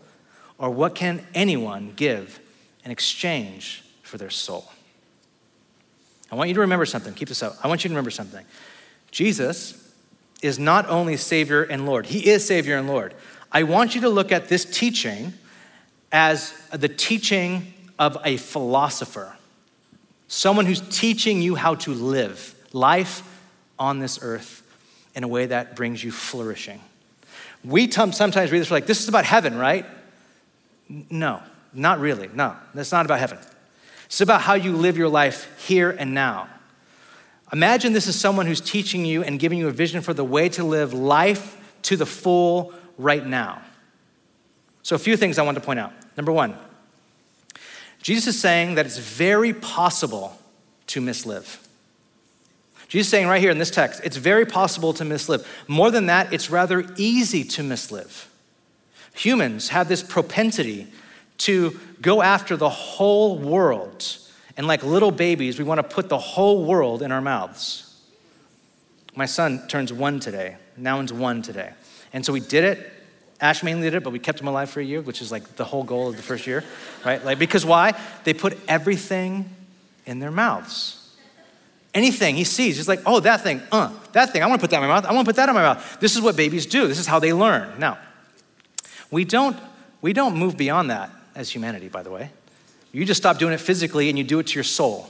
[0.58, 2.40] Or what can anyone give
[2.84, 4.70] in exchange for their soul?
[6.30, 7.14] I want you to remember something.
[7.14, 7.56] Keep this up.
[7.64, 8.44] I want you to remember something.
[9.10, 9.90] Jesus
[10.42, 13.14] is not only Savior and Lord, He is Savior and Lord.
[13.50, 15.32] I want you to look at this teaching
[16.12, 19.38] as the teaching of a philosopher,
[20.26, 23.22] someone who's teaching you how to live life
[23.78, 24.57] on this earth
[25.18, 26.80] in a way that brings you flourishing.
[27.64, 29.84] We sometimes read this, we're like, this is about heaven, right?
[30.88, 32.30] No, not really.
[32.32, 33.38] No, that's not about heaven.
[34.06, 36.48] It's about how you live your life here and now.
[37.52, 40.48] Imagine this is someone who's teaching you and giving you a vision for the way
[40.50, 43.60] to live life to the full right now.
[44.84, 45.92] So, a few things I want to point out.
[46.16, 46.56] Number one,
[48.02, 50.38] Jesus is saying that it's very possible
[50.86, 51.67] to mislive.
[52.88, 55.46] Jesus is saying right here in this text, it's very possible to mislive.
[55.68, 58.26] More than that, it's rather easy to mislive.
[59.14, 60.86] Humans have this propensity
[61.38, 64.16] to go after the whole world.
[64.56, 67.84] And like little babies, we want to put the whole world in our mouths.
[69.14, 70.56] My son turns one today.
[70.76, 71.72] Now he's one today.
[72.12, 72.92] And so we did it.
[73.40, 75.56] Ash mainly did it, but we kept him alive for a year, which is like
[75.56, 76.64] the whole goal of the first year,
[77.04, 77.24] right?
[77.24, 77.92] Like, because why?
[78.24, 79.54] They put everything
[80.06, 80.97] in their mouths.
[81.98, 84.70] Anything he sees, he's like, oh, that thing, uh, that thing, I want to put
[84.70, 85.04] that in my mouth.
[85.04, 85.98] I want to put that in my mouth.
[85.98, 86.86] This is what babies do.
[86.86, 87.76] This is how they learn.
[87.80, 87.98] Now,
[89.10, 89.56] we don't,
[90.00, 92.30] we don't move beyond that as humanity, by the way.
[92.92, 95.08] You just stop doing it physically and you do it to your soul.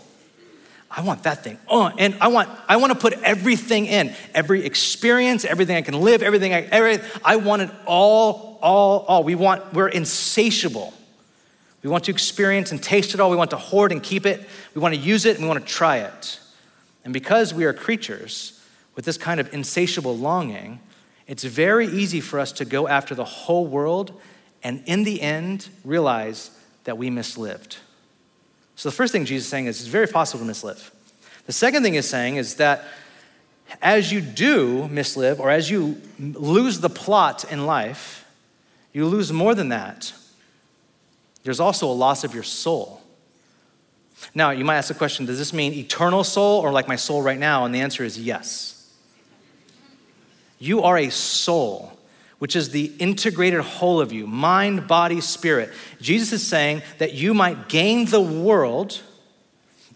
[0.91, 1.59] I want that thing.
[1.69, 6.01] Oh, and I want I want to put everything in, every experience, everything I can
[6.01, 9.25] live, everything I every, I want it all, all, all.
[9.25, 10.95] We want we're insatiable.
[11.83, 13.29] We want to experience and taste it all.
[13.29, 14.49] We want to hoard and keep it.
[14.75, 16.41] We want to use it and we want to try it.
[17.09, 18.61] And because we are creatures
[18.95, 20.79] with this kind of insatiable longing,
[21.27, 24.13] it's very easy for us to go after the whole world
[24.63, 26.51] and in the end realize
[26.85, 27.79] that we mislived.
[28.77, 30.91] So the first thing Jesus is saying is it's very possible to mislive.
[31.47, 32.85] The second thing he's saying is that
[33.81, 38.29] as you do mislive or as you lose the plot in life,
[38.93, 40.13] you lose more than that.
[41.43, 42.98] There's also a loss of your soul.
[44.35, 47.23] Now, you might ask the question does this mean eternal soul or like my soul
[47.23, 47.65] right now?
[47.65, 48.75] And the answer is yes.
[50.59, 51.93] You are a soul,
[52.39, 55.71] which is the integrated whole of you mind, body, spirit.
[56.01, 59.01] Jesus is saying that you might gain the world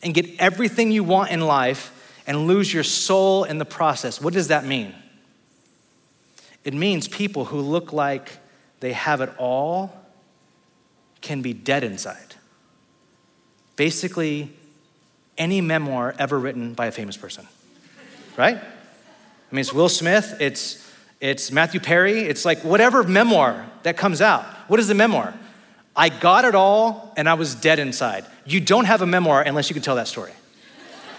[0.02, 4.20] and get everything you want in life and lose your soul in the process.
[4.20, 4.94] What does that mean?
[6.64, 8.38] It means people who look like
[8.80, 9.92] they have it all
[11.20, 12.36] can be dead inside.
[13.76, 14.50] Basically,
[15.38, 17.46] any memoir ever written by a famous person,
[18.36, 18.56] right?
[18.56, 24.20] I mean, it's Will Smith, it's, it's Matthew Perry, it's like whatever memoir that comes
[24.20, 24.44] out.
[24.68, 25.34] What is the memoir?
[25.94, 28.24] I got it all and I was dead inside.
[28.46, 30.32] You don't have a memoir unless you can tell that story.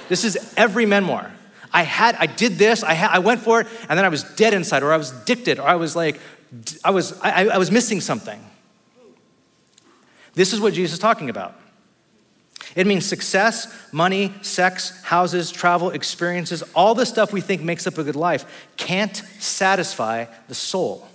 [0.09, 1.31] This is every memoir.
[1.71, 4.23] I had, I did this, I, had, I went for it, and then I was
[4.23, 6.19] dead inside, or I was addicted, or I was like,
[6.83, 8.39] I was, I, I was missing something.
[10.35, 11.59] This is what Jesus is talking about.
[12.75, 17.97] It means success, money, sex, houses, travel, experiences, all the stuff we think makes up
[17.97, 21.07] a good life can't satisfy the soul.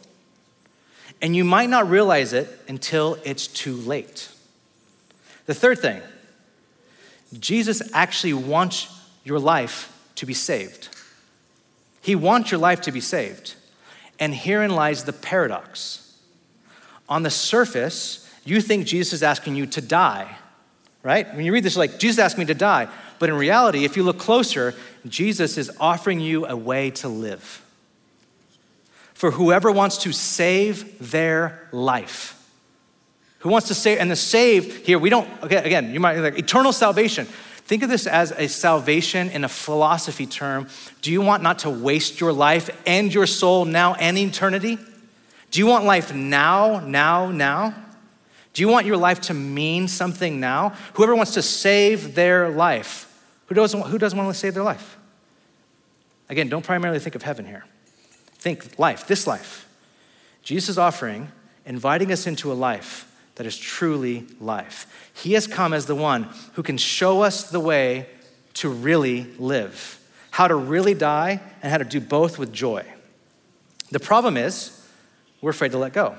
[1.20, 4.30] And you might not realize it until it's too late.
[5.46, 6.00] The third thing
[7.38, 8.94] Jesus actually wants
[9.24, 10.88] your life to be saved.
[12.00, 13.54] He wants your life to be saved.
[14.20, 16.16] And herein lies the paradox.
[17.08, 20.36] On the surface, you think Jesus is asking you to die
[21.08, 21.34] right?
[21.34, 22.86] When you read this, like, Jesus asked me to die.
[23.18, 24.74] But in reality, if you look closer,
[25.06, 27.64] Jesus is offering you a way to live.
[29.14, 32.34] For whoever wants to save their life.
[33.38, 36.38] Who wants to save, and the save here, we don't, okay, again, you might like
[36.38, 37.24] eternal salvation.
[37.24, 40.68] Think of this as a salvation in a philosophy term.
[41.00, 44.76] Do you want not to waste your life and your soul now and eternity?
[45.50, 47.74] Do you want life now, now, now?
[48.54, 50.70] Do you want your life to mean something now?
[50.94, 53.04] Whoever wants to save their life,
[53.46, 54.96] who doesn't, who doesn't want to save their life?
[56.28, 57.64] Again, don't primarily think of heaven here.
[58.34, 59.68] Think life, this life.
[60.42, 61.30] Jesus is offering,
[61.66, 63.04] inviting us into a life
[63.36, 65.10] that is truly life.
[65.14, 68.06] He has come as the one who can show us the way
[68.54, 72.84] to really live, how to really die, and how to do both with joy.
[73.90, 74.74] The problem is,
[75.40, 76.16] we're afraid to let go.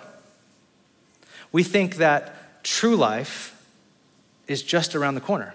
[1.52, 3.56] We think that true life
[4.47, 5.54] is just around the corner.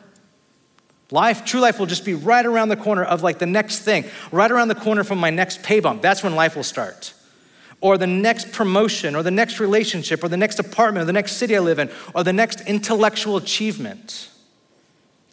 [1.10, 4.04] Life, true life will just be right around the corner of like the next thing,
[4.32, 6.02] right around the corner from my next pay bump.
[6.02, 7.12] That's when life will start.
[7.80, 11.32] Or the next promotion, or the next relationship, or the next apartment, or the next
[11.32, 14.30] city I live in, or the next intellectual achievement.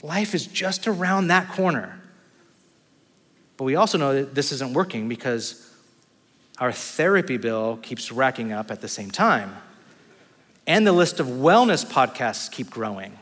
[0.03, 2.01] Life is just around that corner.
[3.55, 5.71] But we also know that this isn't working because
[6.57, 9.55] our therapy bill keeps racking up at the same time.
[10.67, 13.17] And the list of wellness podcasts keep growing.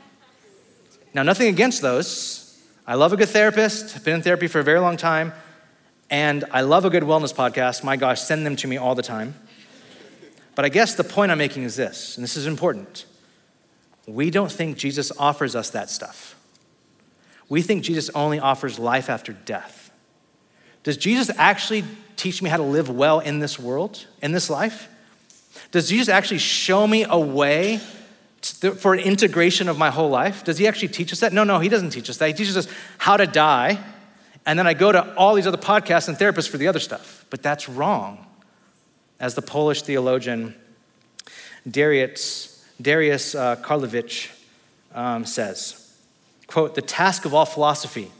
[1.14, 2.46] Now, nothing against those.
[2.86, 5.32] I love a good therapist, I've been in therapy for a very long time,
[6.10, 7.84] and I love a good wellness podcast.
[7.84, 9.36] My gosh, send them to me all the time.
[10.56, 13.06] But I guess the point I'm making is this, and this is important.
[14.08, 16.36] We don't think Jesus offers us that stuff.
[17.48, 19.92] We think Jesus only offers life after death.
[20.84, 21.84] Does Jesus actually
[22.16, 24.90] teach me how to live well in this world, in this life?
[25.72, 27.80] Does Jesus actually show me a way
[28.78, 30.43] for an integration of my whole life?
[30.43, 31.34] Does he actually teach us that?
[31.34, 32.28] No, no, he doesn't teach us that.
[32.28, 32.67] He teaches us
[32.97, 33.80] how to die,
[34.45, 37.26] and then I go to all these other podcasts and therapists for the other stuff.
[37.30, 38.26] But that's wrong.
[39.20, 40.55] As the Polish theologian
[41.70, 44.30] Darius, Darius uh, Karlowicz
[44.95, 45.93] um, says,
[46.47, 48.11] quote, the task of all philosophy,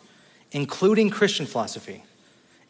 [0.52, 2.04] including Christian philosophy,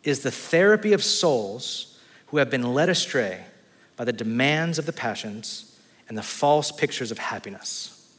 [0.03, 3.43] is the therapy of souls who have been led astray
[3.99, 5.77] by the demands of the passions
[6.07, 8.15] and the false pictures of happiness.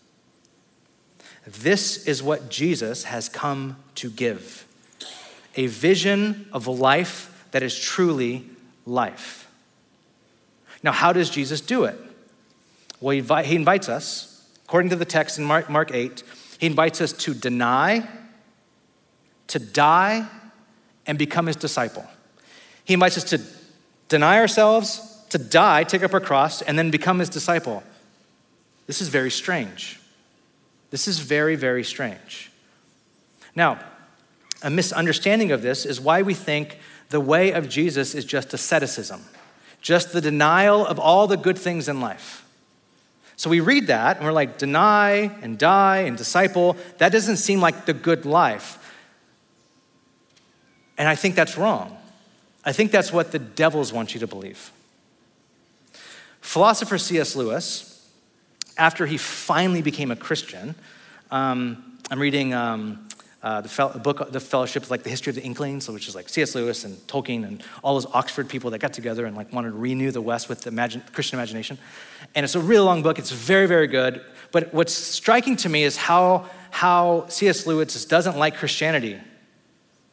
[1.46, 4.66] This is what Jesus has come to give
[5.56, 8.44] a vision of life that is truly
[8.84, 9.50] life.
[10.82, 11.98] Now, how does Jesus do it?
[13.00, 16.22] Well, he invites us, according to the text in Mark 8,
[16.58, 18.06] he invites us to deny,
[19.46, 20.28] to die,
[21.06, 22.06] and become his disciple.
[22.84, 23.40] He invites us to
[24.08, 27.82] deny ourselves, to die, take up our cross, and then become his disciple.
[28.86, 30.00] This is very strange.
[30.90, 32.50] This is very, very strange.
[33.54, 33.80] Now,
[34.62, 36.78] a misunderstanding of this is why we think
[37.10, 39.22] the way of Jesus is just asceticism,
[39.80, 42.44] just the denial of all the good things in life.
[43.36, 46.76] So we read that and we're like, deny and die and disciple.
[46.98, 48.76] That doesn't seem like the good life.
[50.98, 51.96] And I think that's wrong.
[52.64, 54.70] I think that's what the devils want you to believe.
[56.40, 57.36] Philosopher C.S.
[57.36, 58.08] Lewis,
[58.76, 60.74] after he finally became a Christian,
[61.30, 63.08] um, I'm reading um,
[63.42, 66.28] uh, the fel- book, The Fellowship, like the history of the Inklings, which is like
[66.28, 66.54] C.S.
[66.54, 69.76] Lewis and Tolkien and all those Oxford people that got together and like wanted to
[69.76, 71.78] renew the West with the imagine- Christian imagination.
[72.34, 73.18] And it's a really long book.
[73.18, 74.22] It's very, very good.
[74.52, 77.66] But what's striking to me is how, how C.S.
[77.66, 79.18] Lewis doesn't like Christianity.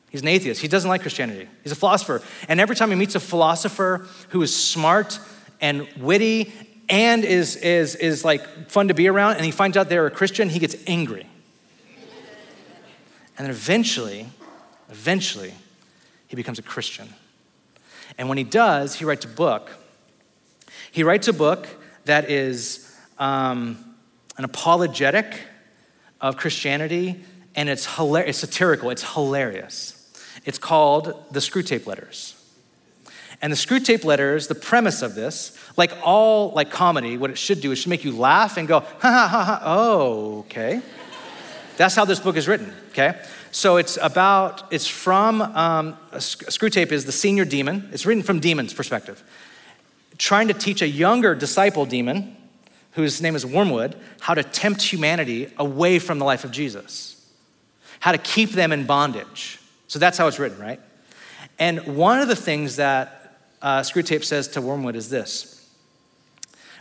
[0.09, 0.61] He's an atheist.
[0.61, 1.49] He doesn't like Christianity.
[1.63, 2.21] He's a philosopher.
[2.47, 5.19] And every time he meets a philosopher who is smart
[5.61, 6.53] and witty
[6.89, 10.11] and is, is, is like fun to be around, and he finds out they're a
[10.11, 11.27] Christian, he gets angry.
[13.37, 14.27] And then eventually,
[14.89, 15.53] eventually,
[16.27, 17.09] he becomes a Christian.
[18.17, 19.69] And when he does, he writes a book.
[20.91, 21.67] He writes a book
[22.05, 23.95] that is um,
[24.37, 25.41] an apologetic
[26.19, 27.23] of Christianity,
[27.55, 29.93] and it's, hilarious, it's satirical, it's hilarious.
[30.45, 32.36] It's called The Screwtape Letters.
[33.41, 37.61] And the Screwtape Letters, the premise of this, like all like comedy, what it should
[37.61, 40.81] do is should make you laugh and go, ha ha ha ha, oh, okay.
[41.77, 43.21] That's how this book is written, okay?
[43.51, 47.89] So it's about, it's from, um, Screwtape is the senior demon.
[47.91, 49.23] It's written from demon's perspective.
[50.17, 52.35] Trying to teach a younger disciple demon,
[52.93, 57.23] whose name is Wormwood, how to tempt humanity away from the life of Jesus,
[57.99, 59.59] how to keep them in bondage.
[59.87, 60.79] So that's how it's written, right?
[61.59, 63.26] And one of the things that
[63.61, 65.53] uh, Screwtape says to Wormwood is this.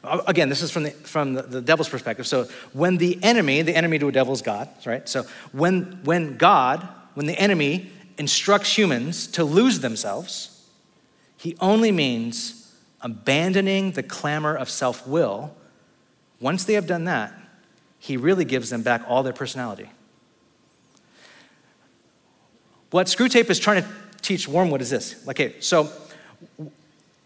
[0.05, 2.27] Again, this is from the, from the, the devil's perspective.
[2.27, 5.09] So when the enemy, the enemy to a devil is God, right?
[5.09, 10.65] So when, when God, when the enemy instructs humans to lose themselves,
[11.37, 15.57] he only means abandoning the clamor of self will.
[16.41, 17.33] Once they have done that,
[17.99, 19.91] he really gives them back all their personality.
[22.91, 23.89] What Screwtape is trying to
[24.23, 25.27] teach Wormwood is this.
[25.29, 25.91] Okay, so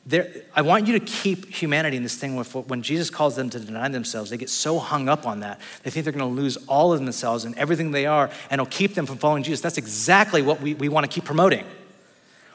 [0.06, 3.60] there, I want you to keep humanity in this thing when Jesus calls them to
[3.60, 5.60] deny themselves, they get so hung up on that.
[5.82, 8.70] They think they're going to lose all of themselves and everything they are, and it'll
[8.70, 9.60] keep them from following Jesus.
[9.60, 11.64] That's exactly what we, we want to keep promoting.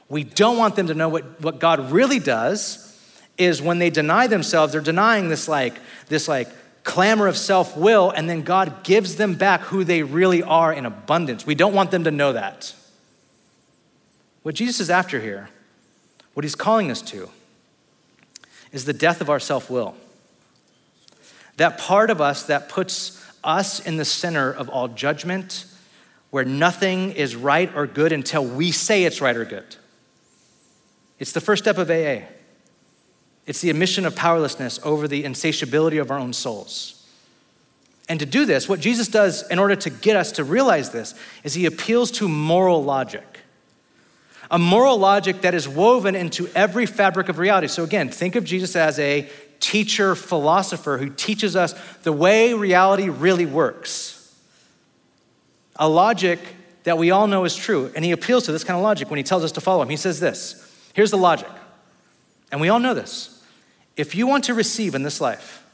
[0.10, 2.82] We don't want them to know what, what God really does
[3.38, 5.76] is when they deny themselves, they're denying this like,
[6.08, 6.50] this like
[6.84, 11.46] clamor of self-will, and then God gives them back who they really are in abundance.
[11.46, 12.74] We don't want them to know that.
[14.44, 15.50] What Jesus is after here
[16.36, 17.30] what he's calling us to
[18.72, 19.96] is the death of our self will.
[21.58, 25.66] That part of us that puts us in the center of all judgment,
[26.30, 29.78] where nothing is right or good until we say it's right or good.
[31.20, 32.26] It's the first step of AA.
[33.46, 37.08] It's the admission of powerlessness over the insatiability of our own souls.
[38.10, 41.16] And to do this, what Jesus does in order to get us to realize this
[41.44, 43.35] is he appeals to moral logic.
[44.52, 47.68] A moral logic that is woven into every fabric of reality.
[47.68, 49.30] So, again, think of Jesus as a
[49.60, 51.74] teacher, philosopher who teaches us
[52.04, 54.36] the way reality really works.
[55.78, 56.40] A logic
[56.84, 57.92] that we all know is true.
[57.96, 59.90] And he appeals to this kind of logic when he tells us to follow him.
[59.90, 60.62] He says this
[60.94, 61.50] here's the logic,
[62.52, 63.44] and we all know this.
[63.98, 65.66] If you want to receive in this life,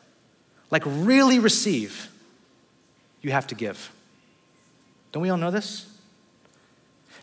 [0.69, 2.09] like really receive,
[3.21, 3.91] you have to give.
[5.11, 5.90] Don't we all know this?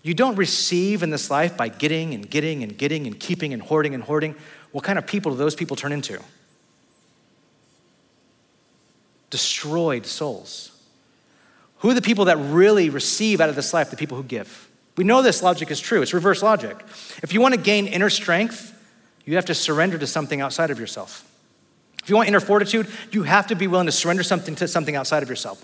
[0.03, 3.63] You don't receive in this life by getting and getting and getting and keeping and
[3.63, 4.35] hoarding and hoarding.
[4.73, 6.21] What kind of people do those people turn into?
[9.31, 10.73] Destroyed souls.
[11.79, 13.91] Who are the people that really receive out of this life?
[13.91, 14.69] The people who give.
[14.97, 16.03] We know this logic is true.
[16.03, 16.77] It's reverse logic.
[17.23, 18.75] If you want to gain inner strength,
[19.25, 21.25] you have to surrender to something outside of yourself.
[22.03, 24.97] If you want inner fortitude, you have to be willing to surrender something to something
[24.97, 25.63] outside of yourself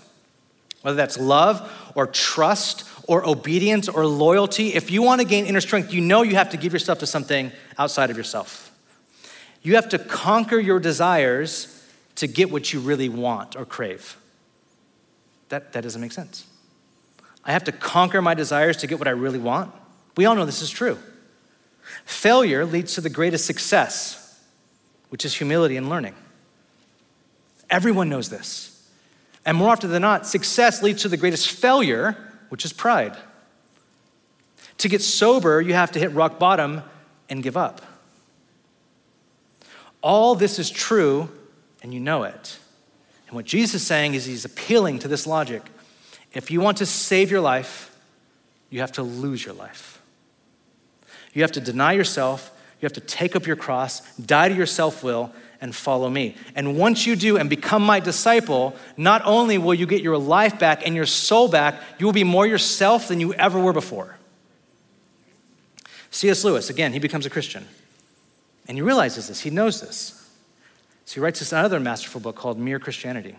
[0.85, 5.59] whether that's love or trust or obedience or loyalty, if you want to gain inner
[5.59, 8.71] strength, you know you have to give yourself to something outside of yourself.
[9.63, 11.83] You have to conquer your desires
[12.17, 14.15] to get what you really want or crave.
[15.49, 16.45] That, that doesn't make sense.
[17.43, 19.73] I have to conquer my desires to get what I really want.
[20.15, 20.99] We all know this is true.
[22.05, 24.39] Failure leads to the greatest success,
[25.09, 26.13] which is humility and learning.
[27.71, 28.74] Everyone knows this.
[29.45, 32.17] And more often than not, success leads to the greatest failure,
[32.49, 33.15] which is pride.
[34.79, 36.81] To get sober, you have to hit rock bottom
[37.29, 37.81] and give up.
[40.01, 41.29] All this is true,
[41.81, 42.57] and you know it.
[43.27, 45.63] And what Jesus is saying is he's appealing to this logic.
[46.33, 47.95] If you want to save your life,
[48.69, 50.01] you have to lose your life.
[51.33, 54.65] You have to deny yourself, you have to take up your cross, die to your
[54.65, 55.31] self will,
[55.61, 56.35] and follow me.
[56.55, 60.59] And once you do and become my disciple, not only will you get your life
[60.59, 64.17] back and your soul back, you will be more yourself than you ever were before.
[66.11, 66.43] C.S.
[66.43, 67.67] Lewis, again, he becomes a Christian.
[68.67, 70.29] And he realizes this, he knows this.
[71.05, 73.35] So he writes this another masterful book called Mere Christianity.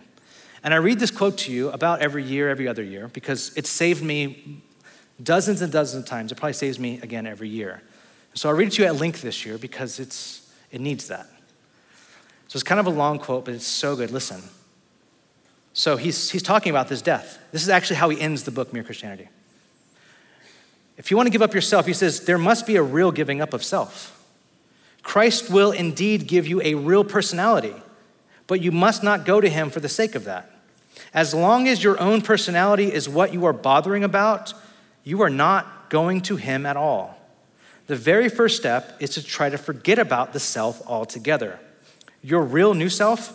[0.63, 3.67] And I read this quote to you about every year, every other year, because it
[3.67, 4.61] saved me
[5.21, 6.31] dozens and dozens of times.
[6.31, 7.81] It probably saves me again every year.
[8.33, 11.27] So I'll read it to you at length this year because it's, it needs that.
[12.47, 14.11] So it's kind of a long quote, but it's so good.
[14.11, 14.41] Listen.
[15.73, 17.39] So he's, he's talking about this death.
[17.51, 19.29] This is actually how he ends the book, Mere Christianity.
[20.97, 23.41] If you want to give up yourself, he says, there must be a real giving
[23.41, 24.13] up of self.
[25.03, 27.75] Christ will indeed give you a real personality,
[28.47, 30.51] but you must not go to him for the sake of that.
[31.13, 34.53] As long as your own personality is what you are bothering about,
[35.03, 37.17] you are not going to him at all.
[37.85, 41.59] The very first step is to try to forget about the self altogether.
[42.27, 43.31] Your real new self,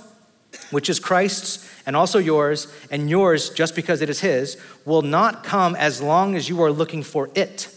[0.70, 5.44] which is Christ's and also yours, and yours just because it is His, will not
[5.44, 7.74] come as long as you are looking for it.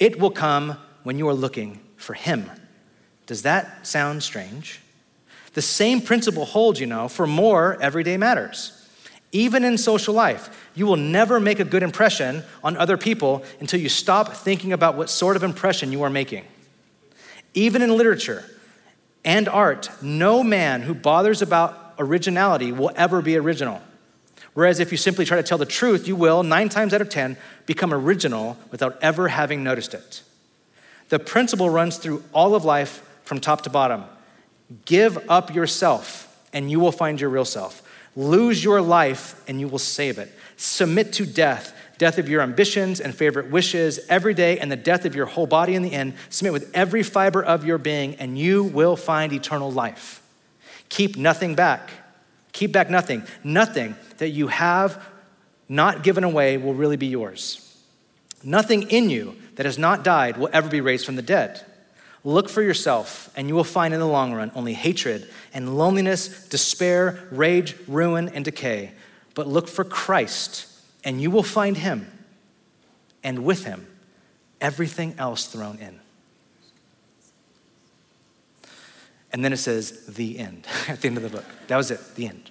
[0.00, 2.50] It will come when you are looking for Him.
[3.26, 4.80] Does that sound strange?
[5.54, 8.88] The same principle holds, you know, for more everyday matters.
[9.30, 13.78] Even in social life, you will never make a good impression on other people until
[13.78, 16.44] you stop thinking about what sort of impression you are making.
[17.54, 18.44] Even in literature,
[19.24, 23.82] and art, no man who bothers about originality will ever be original.
[24.54, 27.08] Whereas if you simply try to tell the truth, you will, nine times out of
[27.08, 30.22] 10, become original without ever having noticed it.
[31.08, 34.04] The principle runs through all of life from top to bottom.
[34.86, 37.82] Give up yourself, and you will find your real self.
[38.16, 40.32] Lose your life, and you will save it.
[40.56, 45.04] Submit to death, death of your ambitions and favorite wishes every day, and the death
[45.04, 46.14] of your whole body in the end.
[46.30, 50.22] Submit with every fiber of your being, and you will find eternal life.
[50.88, 51.90] Keep nothing back.
[52.52, 53.22] Keep back nothing.
[53.44, 55.06] Nothing that you have
[55.68, 57.78] not given away will really be yours.
[58.42, 61.62] Nothing in you that has not died will ever be raised from the dead.
[62.24, 66.48] Look for yourself, and you will find in the long run only hatred and loneliness,
[66.48, 68.92] despair, rage, ruin, and decay.
[69.34, 70.66] But look for Christ
[71.04, 72.10] and you will find him,
[73.22, 73.86] and with him,
[74.60, 76.00] everything else thrown in.
[79.32, 81.44] And then it says, the end, at the end of the book.
[81.68, 82.50] That was it, the end.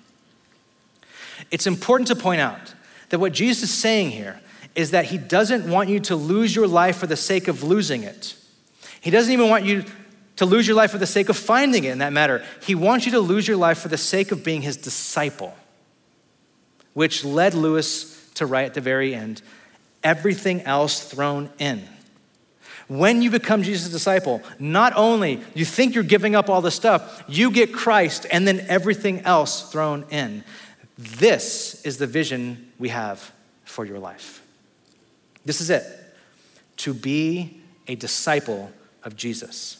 [1.51, 2.73] It's important to point out
[3.09, 4.39] that what Jesus is saying here
[4.75, 8.03] is that he doesn't want you to lose your life for the sake of losing
[8.03, 8.35] it.
[9.01, 9.85] He doesn't even want you
[10.35, 12.45] to lose your life for the sake of finding it in that matter.
[12.61, 15.55] He wants you to lose your life for the sake of being his disciple,
[16.93, 19.41] which led Lewis to write at the very end
[20.03, 21.87] everything else thrown in.
[22.87, 27.23] When you become Jesus' disciple, not only you think you're giving up all the stuff,
[27.27, 30.43] you get Christ and then everything else thrown in.
[30.97, 33.31] This is the vision we have
[33.63, 34.41] for your life.
[35.45, 35.83] This is it
[36.77, 38.71] to be a disciple
[39.03, 39.75] of Jesus.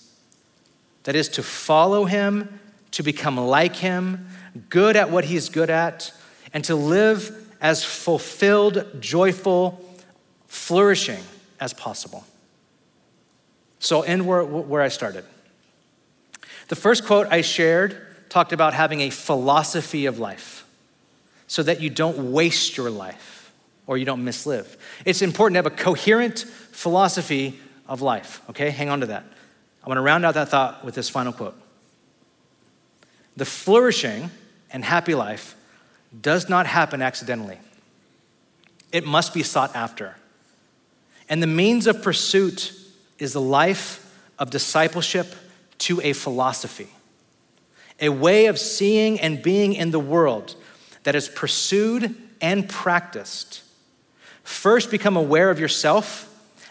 [1.04, 2.60] That is, to follow him,
[2.92, 4.28] to become like him,
[4.70, 6.12] good at what he's good at,
[6.54, 9.84] and to live as fulfilled, joyful,
[10.48, 11.24] flourishing
[11.60, 12.26] as possible.
[13.80, 15.26] So end where, where I started.
[16.68, 17.98] The first quote I shared
[18.30, 20.66] talked about having a philosophy of life
[21.48, 23.52] so that you don't waste your life
[23.88, 24.78] or you don't mislive.
[25.04, 26.40] It's important to have a coherent
[26.72, 28.70] philosophy of life, okay?
[28.70, 29.24] Hang on to that.
[29.84, 31.60] I want to round out that thought with this final quote.
[33.36, 34.30] The flourishing
[34.72, 35.56] and happy life
[36.22, 37.60] does not happen accidentally.
[38.92, 40.16] It must be sought after.
[41.28, 42.74] And the means of pursuit
[43.20, 44.06] is the life
[44.40, 45.36] of discipleship
[45.80, 46.90] to a philosophy,
[48.00, 50.56] a way of seeing and being in the world
[51.04, 53.62] that is pursued and practiced.
[54.44, 56.26] First, become aware of yourself,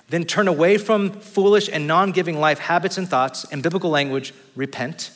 [0.08, 3.44] then turn away from foolish and non giving life habits and thoughts.
[3.44, 5.12] In biblical language, repent.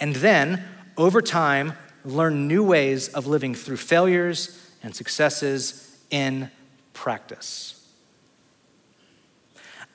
[0.00, 0.64] And then,
[0.96, 1.74] over time,
[2.04, 6.50] learn new ways of living through failures and successes in
[6.92, 7.80] practice.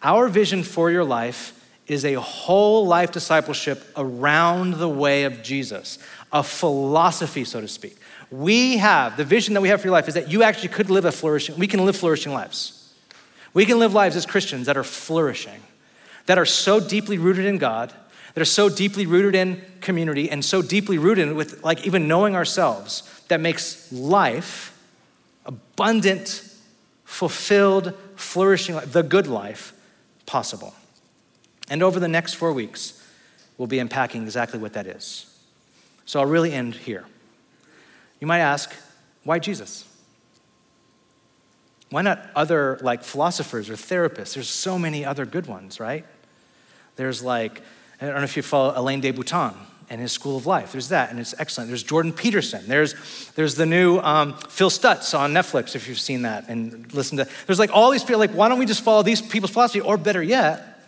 [0.01, 1.55] Our vision for your life
[1.87, 5.97] is a whole life discipleship around the way of Jesus,
[6.31, 7.97] a philosophy, so to speak.
[8.31, 10.89] We have, the vision that we have for your life is that you actually could
[10.89, 12.75] live a flourishing, we can live flourishing lives.
[13.53, 15.61] We can live lives as Christians that are flourishing,
[16.27, 17.91] that are so deeply rooted in God,
[18.33, 22.35] that are so deeply rooted in community, and so deeply rooted with like even knowing
[22.35, 24.77] ourselves that makes life
[25.45, 26.43] abundant,
[27.05, 29.73] fulfilled, flourishing, the good life
[30.25, 30.73] possible.
[31.69, 33.03] And over the next four weeks,
[33.57, 35.25] we'll be unpacking exactly what that is.
[36.05, 37.05] So I'll really end here.
[38.19, 38.73] You might ask,
[39.23, 39.85] why Jesus?
[41.89, 44.33] Why not other like philosophers or therapists?
[44.33, 46.05] There's so many other good ones, right?
[46.95, 47.61] There's like,
[48.01, 49.53] I don't know if you follow Alain de Botton
[49.89, 50.71] and his School of Life.
[50.71, 51.69] There's that, and it's excellent.
[51.69, 52.63] There's Jordan Peterson.
[52.67, 52.95] There's,
[53.35, 57.27] there's the new um, Phil Stutz on Netflix, if you've seen that and listened to.
[57.45, 59.81] There's like all these people, like, why don't we just follow these people's philosophy?
[59.81, 60.81] Or better yet,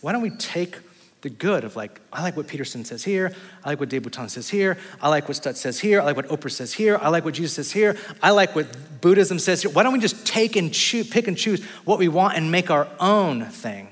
[0.00, 0.76] why don't we take
[1.22, 3.34] the good of like, I like what Peterson says here,
[3.64, 6.16] I like what de Botton says here, I like what Stutz says here, I like
[6.16, 9.62] what Oprah says here, I like what Jesus says here, I like what Buddhism says
[9.62, 9.70] here.
[9.70, 12.70] Why don't we just take and choose, pick and choose what we want and make
[12.70, 13.88] our own thing?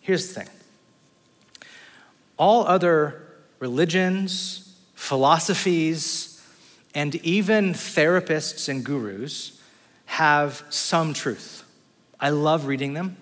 [0.00, 0.50] Here's the thing
[2.36, 3.22] all other
[3.58, 6.42] religions, philosophies,
[6.94, 9.60] and even therapists and gurus
[10.06, 11.64] have some truth.
[12.20, 13.16] I love reading them.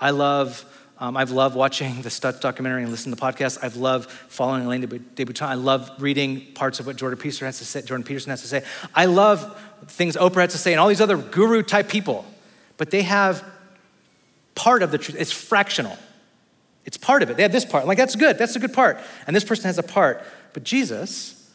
[0.00, 0.64] I love
[1.00, 3.58] um, I've loved watching the Stutz documentary and listening to podcasts.
[3.62, 4.86] I've loved following Alain de
[5.24, 5.46] Botton.
[5.46, 7.82] I love reading parts of what Jordan Peterson has to say.
[7.82, 8.64] Jordan Peterson has to say.
[8.94, 12.24] I love things Oprah has to say and all these other guru type people.
[12.76, 13.44] But they have
[14.54, 15.16] part of the truth.
[15.18, 15.96] It's fractional.
[16.88, 17.36] It's part of it.
[17.36, 17.86] They have this part.
[17.86, 18.38] like, that's good.
[18.38, 18.98] That's a good part.
[19.26, 20.24] And this person has a part.
[20.54, 21.52] But Jesus,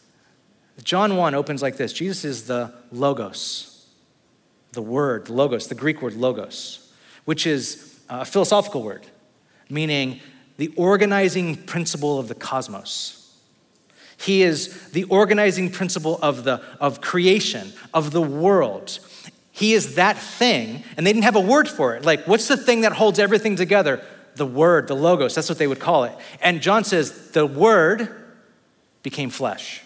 [0.83, 3.87] John 1 opens like this Jesus is the logos,
[4.71, 6.93] the word, logos, the Greek word logos,
[7.25, 9.07] which is a philosophical word
[9.69, 10.19] meaning
[10.57, 13.19] the organizing principle of the cosmos.
[14.17, 18.99] He is the organizing principle of, the, of creation, of the world.
[19.51, 22.05] He is that thing, and they didn't have a word for it.
[22.05, 24.01] Like, what's the thing that holds everything together?
[24.35, 26.13] The word, the logos, that's what they would call it.
[26.41, 28.09] And John says, the word
[29.03, 29.81] became flesh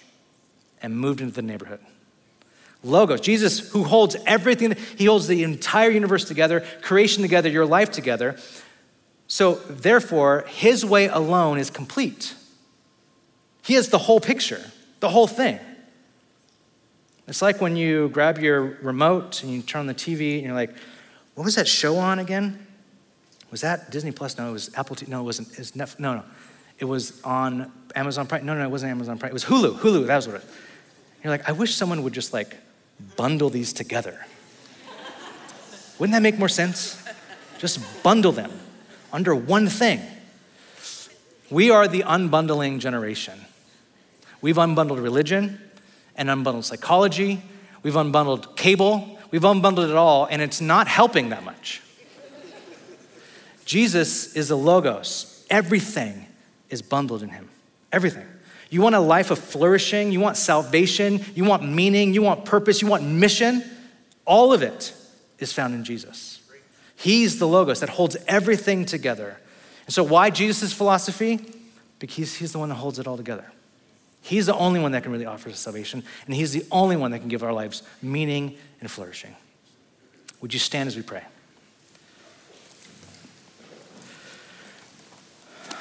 [0.82, 1.80] and moved into the neighborhood.
[2.84, 7.92] Logos, Jesus, who holds everything, he holds the entire universe together, creation together, your life
[7.92, 8.38] together.
[9.28, 12.34] So, therefore, his way alone is complete.
[13.64, 14.62] He has the whole picture,
[15.02, 15.60] the whole thing.
[17.28, 20.54] It's like when you grab your remote and you turn on the TV and you're
[20.54, 20.74] like,
[21.36, 22.67] what was that show on again?
[23.52, 24.38] Was that Disney Plus?
[24.38, 25.08] No, it was Apple TV.
[25.08, 25.52] No, it wasn't.
[25.52, 26.00] It was Netflix.
[26.00, 26.24] No, no.
[26.80, 28.46] It was on Amazon Prime.
[28.46, 29.32] No, no, it wasn't Amazon Prime.
[29.32, 29.80] It was Hulu.
[29.80, 30.56] Hulu, that was what it was.
[31.24, 32.58] You're like, I wish someone would just like
[33.16, 34.26] bundle these together.
[35.98, 37.04] Wouldn't that make more sense?
[37.58, 38.52] Just bundle them
[39.12, 40.02] under one thing.
[41.50, 43.40] We are the unbundling generation.
[44.42, 45.60] We've unbundled religion
[46.16, 47.42] and unbundled psychology.
[47.82, 49.18] We've unbundled cable.
[49.32, 51.82] We've unbundled it all, and it's not helping that much.
[53.68, 55.46] Jesus is a logos.
[55.50, 56.26] Everything
[56.70, 57.50] is bundled in him.
[57.92, 58.26] Everything.
[58.70, 62.82] You want a life of flourishing, you want salvation, you want meaning, you want purpose,
[62.82, 63.64] you want mission,
[64.26, 64.94] all of it
[65.40, 66.40] is found in Jesus.
[66.96, 69.38] He's the Logos that holds everything together.
[69.86, 71.40] And so, why Jesus' philosophy?
[72.00, 73.52] Because he's the one that holds it all together.
[74.22, 77.12] He's the only one that can really offer us salvation, and he's the only one
[77.12, 79.36] that can give our lives meaning and flourishing.
[80.42, 81.24] Would you stand as we pray?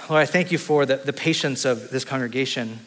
[0.08, 2.78] Lord, I thank you for the, the patience of this congregation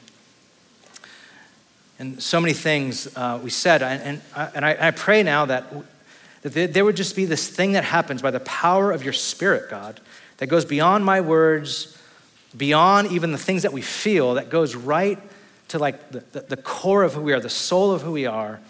[2.00, 3.84] and so many things uh, we said.
[3.84, 5.74] And, and, and I, I, pray now that,
[6.44, 9.70] that there would just be this thing that happens by the power of your Spirit,
[9.70, 10.00] God,
[10.38, 11.98] that goes beyond my words,
[12.56, 15.20] beyond even the things that we feel, that goes right
[15.68, 18.26] to like the, the, the core of who we are, the soul of who we
[18.26, 18.62] are.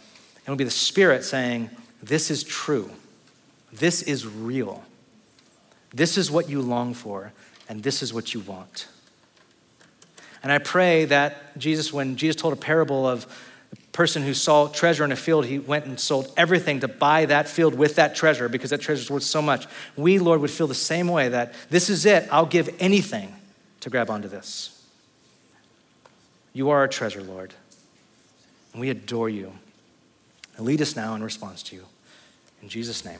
[0.45, 1.69] And will be the Spirit saying,
[2.01, 2.89] This is true.
[3.71, 4.83] This is real.
[5.93, 7.31] This is what you long for,
[7.69, 8.87] and this is what you want.
[10.41, 13.25] And I pray that Jesus, when Jesus told a parable of
[13.71, 17.25] a person who saw treasure in a field, he went and sold everything to buy
[17.25, 19.67] that field with that treasure because that treasure is worth so much.
[19.95, 22.27] We, Lord, would feel the same way that this is it.
[22.31, 23.35] I'll give anything
[23.81, 24.75] to grab onto this.
[26.53, 27.53] You are our treasure, Lord.
[28.73, 29.53] And we adore you.
[30.57, 31.85] And lead us now in response to you.
[32.61, 33.19] In Jesus' name.